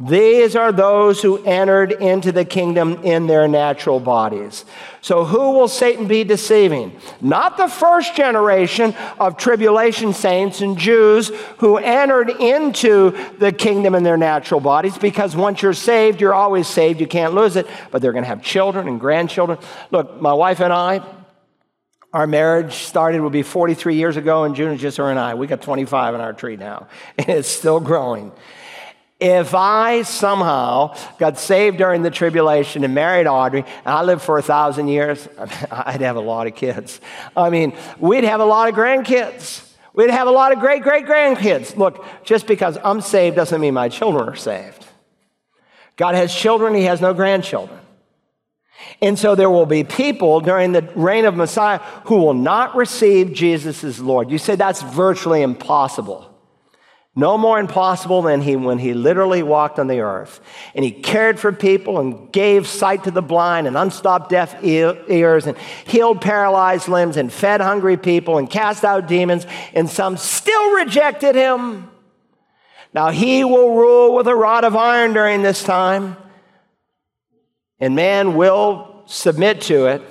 [0.00, 4.64] These are those who entered into the kingdom in their natural bodies.
[5.02, 6.98] So, who will Satan be deceiving?
[7.20, 11.28] Not the first generation of tribulation saints and Jews
[11.58, 16.66] who entered into the kingdom in their natural bodies, because once you're saved, you're always
[16.66, 16.98] saved.
[16.98, 17.66] You can't lose it.
[17.90, 19.58] But they're going to have children and grandchildren.
[19.90, 21.02] Look, my wife and I,
[22.14, 24.72] our marriage started will be 43 years ago in June.
[24.72, 25.34] It's just her and I.
[25.34, 26.88] We got 25 in our tree now,
[27.18, 28.32] and it's still growing.
[29.20, 34.38] If I somehow got saved during the tribulation and married Audrey, and I lived for
[34.38, 35.28] a thousand years,
[35.70, 37.00] I'd have a lot of kids.
[37.36, 39.66] I mean, we'd have a lot of grandkids.
[39.92, 41.76] We'd have a lot of great great grandkids.
[41.76, 44.86] Look, just because I'm saved doesn't mean my children are saved.
[45.96, 47.78] God has children, He has no grandchildren.
[49.02, 53.34] And so there will be people during the reign of Messiah who will not receive
[53.34, 54.30] Jesus as Lord.
[54.30, 56.29] You say that's virtually impossible.
[57.16, 60.40] No more impossible than he when he literally walked on the earth.
[60.74, 65.46] And he cared for people and gave sight to the blind and unstopped deaf ears
[65.46, 69.44] and healed paralyzed limbs and fed hungry people and cast out demons.
[69.74, 71.90] And some still rejected him.
[72.94, 76.16] Now he will rule with a rod of iron during this time,
[77.78, 80.02] and man will submit to it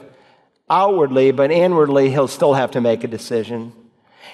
[0.69, 3.73] outwardly, but inwardly he'll still have to make a decision.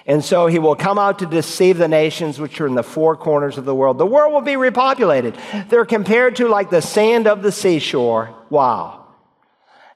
[0.07, 3.15] And so he will come out to deceive the nations which are in the four
[3.15, 3.97] corners of the world.
[3.97, 5.35] The world will be repopulated.
[5.69, 8.35] They're compared to like the sand of the seashore.
[8.51, 9.07] Wow.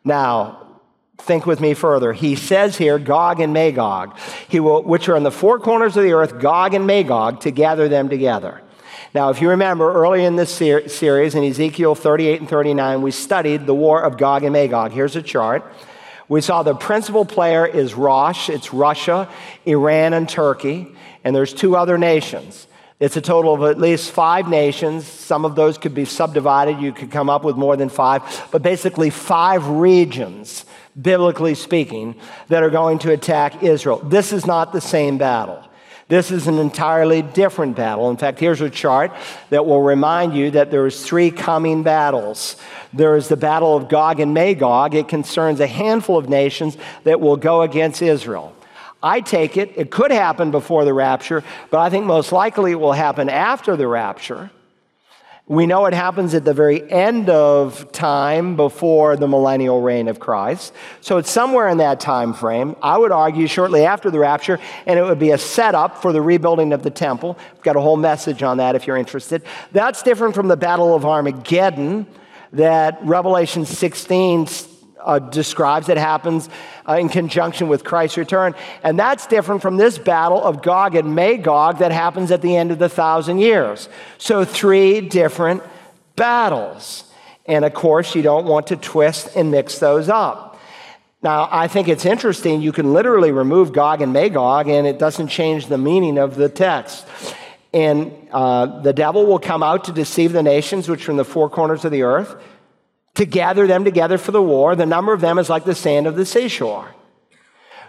[0.03, 0.67] Now,
[1.19, 2.13] think with me further.
[2.13, 4.17] He says here, Gog and Magog,
[4.47, 7.51] he will, which are in the four corners of the earth, Gog and Magog, to
[7.51, 8.61] gather them together.
[9.13, 13.11] Now, if you remember, early in this ser- series, in Ezekiel 38 and 39, we
[13.11, 14.91] studied the war of Gog and Magog.
[14.91, 15.63] Here's a chart.
[16.29, 19.27] We saw the principal player is Rosh, it's Russia,
[19.65, 22.67] Iran, and Turkey, and there's two other nations.
[22.99, 25.07] It's a total of at least five nations.
[25.07, 26.79] Some of those could be subdivided.
[26.79, 30.65] You could come up with more than five, but basically five regions,
[31.01, 32.15] biblically speaking,
[32.49, 33.97] that are going to attack Israel.
[33.99, 35.63] This is not the same battle.
[36.09, 38.09] This is an entirely different battle.
[38.09, 39.11] In fact, here's a chart
[39.51, 42.55] that will remind you that there's three coming battles.
[42.91, 44.95] There is the battle of Gog and Magog.
[44.95, 48.55] It concerns a handful of nations that will go against Israel.
[49.03, 52.79] I take it, it could happen before the rapture, but I think most likely it
[52.79, 54.49] will happen after the rapture.
[55.49, 60.19] We know it happens at the very end of time before the millennial reign of
[60.19, 60.73] Christ.
[61.01, 62.75] So it's somewhere in that time frame.
[62.83, 66.21] I would argue shortly after the rapture, and it would be a setup for the
[66.21, 67.35] rebuilding of the temple.
[67.51, 69.41] I've got a whole message on that if you're interested.
[69.71, 72.05] That's different from the Battle of Armageddon
[72.53, 74.45] that Revelation 16
[75.03, 76.49] uh, describes that happens
[76.87, 78.55] uh, in conjunction with Christ's return.
[78.83, 82.71] And that's different from this battle of Gog and Magog that happens at the end
[82.71, 83.89] of the thousand years.
[84.17, 85.63] So, three different
[86.15, 87.05] battles.
[87.45, 90.59] And of course, you don't want to twist and mix those up.
[91.21, 92.61] Now, I think it's interesting.
[92.61, 96.47] You can literally remove Gog and Magog, and it doesn't change the meaning of the
[96.47, 97.05] text.
[97.73, 101.25] And uh, the devil will come out to deceive the nations which are in the
[101.25, 102.41] four corners of the earth
[103.19, 104.77] to gather them together for the war.
[104.77, 106.95] The number of them is like the sand of the seashore.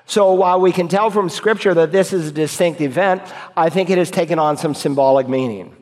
[0.05, 3.23] So while we can tell from Scripture that this is a distinct event,
[3.57, 5.77] I think it has taken on some symbolic meaning.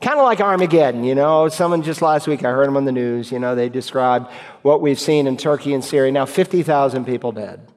[0.00, 1.48] Kind of like Armageddon, you know.
[1.48, 4.32] Someone just last week, I heard them on the news, you know, they described
[4.62, 6.10] what we've seen in Turkey and Syria.
[6.10, 7.68] Now, 50,000 people dead.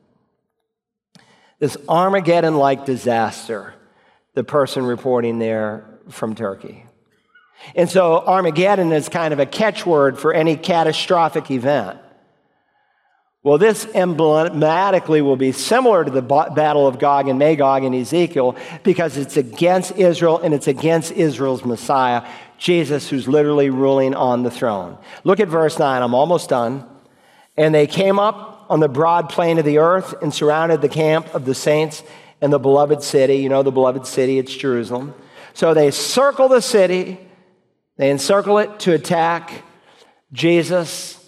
[1.59, 3.73] This Armageddon like disaster,
[4.33, 6.85] the person reporting there from Turkey.
[7.75, 11.99] And so Armageddon is kind of a catchword for any catastrophic event.
[13.43, 18.55] Well, this emblematically will be similar to the battle of Gog and Magog in Ezekiel
[18.83, 22.27] because it's against Israel and it's against Israel's Messiah,
[22.59, 24.95] Jesus, who's literally ruling on the throne.
[25.23, 26.03] Look at verse 9.
[26.03, 26.87] I'm almost done.
[27.57, 31.33] And they came up on the broad plain of the earth and surrounded the camp
[31.33, 32.03] of the saints
[32.41, 33.37] and the beloved city.
[33.37, 35.15] You know, the beloved city, it's Jerusalem.
[35.53, 37.17] So they circle the city
[38.01, 39.63] they encircle it to attack
[40.33, 41.23] Jesus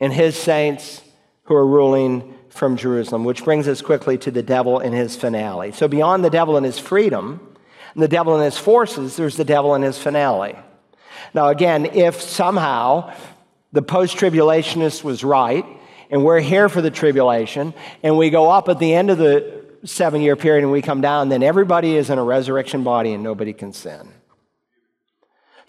[0.00, 1.00] and his saints
[1.44, 5.72] who are ruling from Jerusalem, which brings us quickly to the devil and his finale.
[5.72, 7.56] So, beyond the devil and his freedom,
[7.94, 10.58] and the devil and his forces, there's the devil and his finale.
[11.32, 13.14] Now, again, if somehow
[13.72, 15.64] the post tribulationist was right,
[16.10, 17.72] and we're here for the tribulation,
[18.02, 21.00] and we go up at the end of the seven year period and we come
[21.00, 24.19] down, then everybody is in a resurrection body and nobody can sin.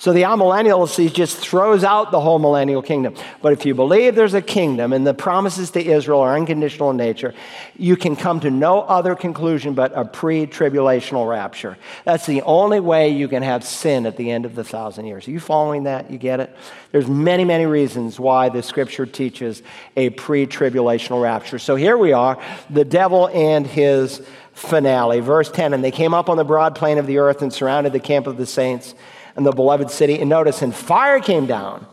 [0.01, 3.13] So the amillennialist just throws out the whole millennial kingdom.
[3.39, 6.97] But if you believe there's a kingdom and the promises to Israel are unconditional in
[6.97, 7.35] nature,
[7.77, 11.77] you can come to no other conclusion but a pre tribulational rapture.
[12.03, 15.27] That's the only way you can have sin at the end of the thousand years.
[15.27, 16.09] Are you following that?
[16.09, 16.57] You get it?
[16.91, 19.61] There's many, many reasons why the scripture teaches
[19.95, 21.59] a pre tribulational rapture.
[21.59, 22.41] So here we are,
[22.71, 24.19] the devil and his
[24.53, 25.19] finale.
[25.19, 27.93] Verse 10 And they came up on the broad plain of the earth and surrounded
[27.93, 28.95] the camp of the saints
[29.35, 30.19] and the beloved city.
[30.19, 31.87] And notice, and fire came down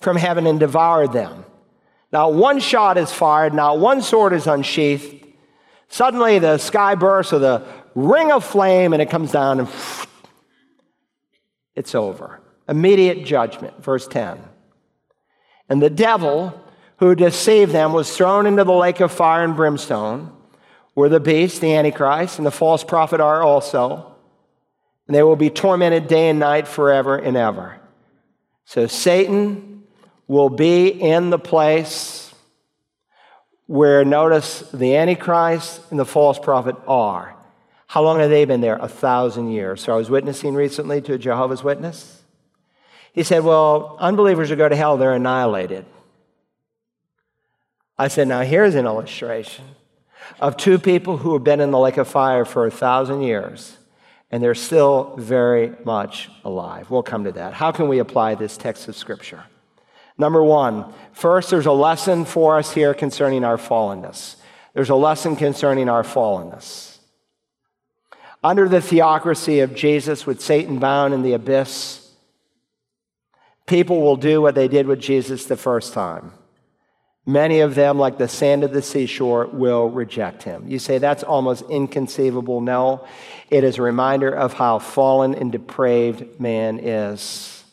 [0.00, 1.44] from heaven and devoured them.
[2.12, 5.26] Not one shot is fired, not one sword is unsheathed.
[5.88, 9.68] Suddenly the sky bursts with a ring of flame and it comes down and
[11.74, 12.40] it's over.
[12.68, 13.82] Immediate judgment.
[13.82, 14.38] Verse 10.
[15.68, 16.60] And the devil
[16.98, 20.32] who deceived them was thrown into the lake of fire and brimstone,
[20.94, 24.13] where the beast, the Antichrist, and the false prophet are also
[25.06, 27.78] and they will be tormented day and night forever and ever.
[28.64, 29.84] So Satan
[30.26, 32.34] will be in the place
[33.66, 37.34] where, notice, the Antichrist and the false prophet are.
[37.86, 38.76] How long have they been there?
[38.76, 39.82] A thousand years.
[39.82, 42.22] So I was witnessing recently to a Jehovah's Witness.
[43.12, 45.84] He said, Well, unbelievers who go to hell, they're annihilated.
[47.96, 49.64] I said, Now here's an illustration
[50.40, 53.76] of two people who have been in the lake of fire for a thousand years
[54.30, 56.90] and they're still very much alive.
[56.90, 57.54] We'll come to that.
[57.54, 59.44] How can we apply this text of Scripture?
[60.16, 64.36] Number one, first, there's a lesson for us here concerning our fallenness.
[64.72, 66.98] There's a lesson concerning our fallenness.
[68.42, 72.12] Under the theocracy of Jesus, with Satan bound in the abyss,
[73.66, 76.32] people will do what they did with Jesus the first time.
[77.26, 80.68] Many of them, like the sand of the seashore, will reject him.
[80.68, 82.60] You say that's almost inconceivable.
[82.60, 83.06] No,
[83.48, 87.64] it is a reminder of how fallen and depraved man is.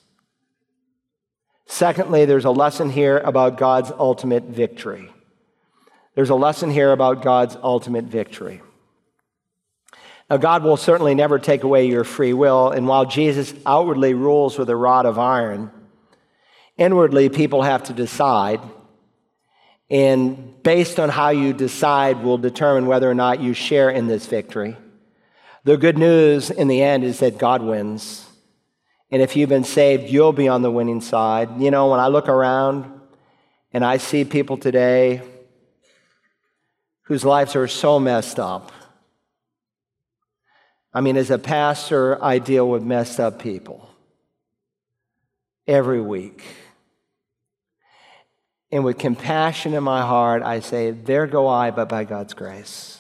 [1.66, 5.12] Secondly, there's a lesson here about God's ultimate victory.
[6.16, 8.62] There's a lesson here about God's ultimate victory.
[10.30, 14.58] Now, God will certainly never take away your free will, and while Jesus outwardly rules
[14.58, 15.72] with a rod of iron,
[16.78, 18.62] inwardly people have to decide
[19.92, 24.26] and based on how you decide will determine whether or not you share in this
[24.26, 24.78] victory.
[25.66, 28.26] The good news in the end is that God wins.
[29.12, 31.60] And if you've been saved, you'll be on the winning side.
[31.60, 33.02] You know, when I look around
[33.74, 35.22] and I see people today
[37.04, 38.72] whose lives are so messed up.
[40.94, 43.90] I mean, as a pastor, I deal with messed up people
[45.68, 46.44] every week.
[48.72, 53.00] And with compassion in my heart, I say, There go I, but by God's grace.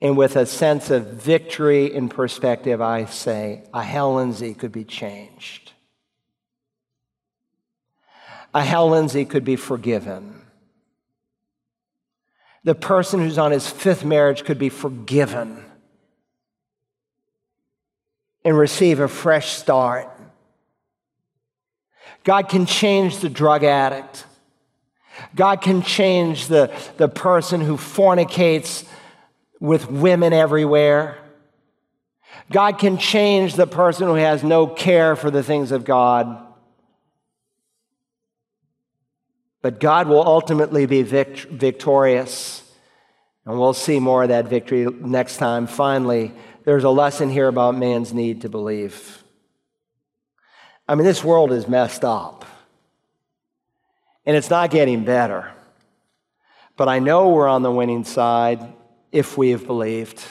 [0.00, 4.84] And with a sense of victory in perspective, I say, A Hal Lindsey could be
[4.84, 5.72] changed.
[8.54, 10.42] A Hal Lindsey could be forgiven.
[12.64, 15.64] The person who's on his fifth marriage could be forgiven
[18.44, 20.10] and receive a fresh start.
[22.28, 24.26] God can change the drug addict.
[25.34, 28.86] God can change the, the person who fornicates
[29.60, 31.16] with women everywhere.
[32.52, 36.46] God can change the person who has no care for the things of God.
[39.62, 42.62] But God will ultimately be vict- victorious.
[43.46, 45.66] And we'll see more of that victory next time.
[45.66, 46.32] Finally,
[46.66, 49.24] there's a lesson here about man's need to believe.
[50.88, 52.46] I mean, this world is messed up.
[54.24, 55.52] And it's not getting better.
[56.76, 58.72] But I know we're on the winning side
[59.12, 60.24] if we have believed.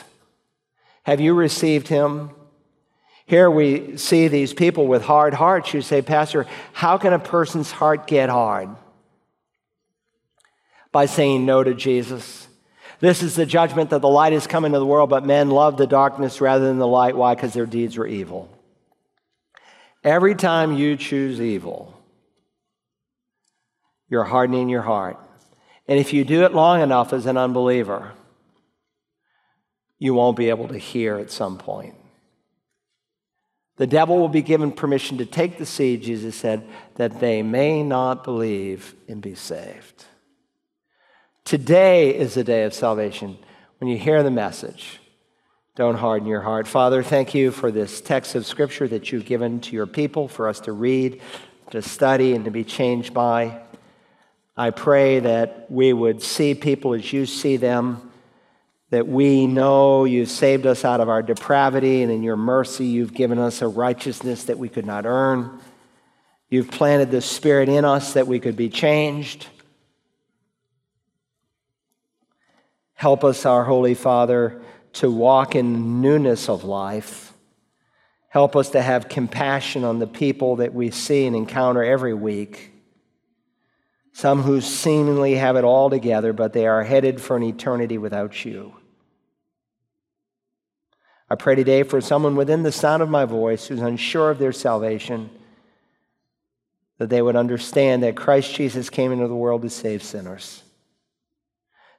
[1.03, 2.31] Have you received him?
[3.25, 5.73] Here we see these people with hard hearts.
[5.73, 8.69] You say, Pastor, how can a person's heart get hard?
[10.91, 12.47] By saying no to Jesus.
[12.99, 15.77] This is the judgment that the light has come into the world, but men love
[15.77, 17.15] the darkness rather than the light.
[17.15, 17.35] Why?
[17.35, 18.49] Because their deeds were evil.
[20.03, 21.93] Every time you choose evil,
[24.09, 25.17] you're hardening your heart.
[25.87, 28.13] And if you do it long enough as an unbeliever,
[29.99, 31.95] you won't be able to hear at some point.
[33.77, 37.83] The devil will be given permission to take the seed, Jesus said, that they may
[37.83, 40.05] not believe and be saved.
[41.45, 43.37] Today is the day of salvation
[43.79, 44.99] when you hear the message.
[45.77, 46.67] Don't harden your heart.
[46.67, 50.47] Father, thank you for this text of Scripture that you've given to your people for
[50.47, 51.21] us to read,
[51.69, 53.61] to study, and to be changed by.
[54.57, 58.11] I pray that we would see people as you see them,
[58.89, 63.13] that we know you've saved us out of our depravity, and in your mercy, you've
[63.13, 65.59] given us a righteousness that we could not earn.
[66.49, 69.45] You've planted the Spirit in us that we could be changed.
[72.95, 74.59] Help us, our Holy Father
[74.97, 77.33] to walk in newness of life.
[78.29, 82.71] Help us to have compassion on the people that we see and encounter every week.
[84.11, 88.43] Some who seemingly have it all together, but they are headed for an eternity without
[88.43, 88.73] you.
[91.29, 94.51] I pray today for someone within the sound of my voice who's unsure of their
[94.53, 95.29] salvation,
[96.97, 100.63] that they would understand that Christ Jesus came into the world to save sinners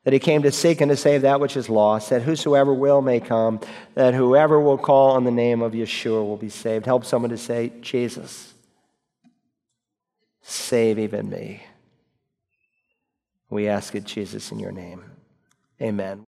[0.08, 3.02] that he came to seek and to save that which is lost, that whosoever will
[3.02, 3.60] may come,
[3.92, 6.86] that whoever will call on the name of Yeshua will be saved.
[6.86, 8.54] Help someone to say, Jesus,
[10.40, 11.62] save even me.
[13.50, 15.04] We ask it, Jesus, in your name.
[15.78, 16.24] Amen.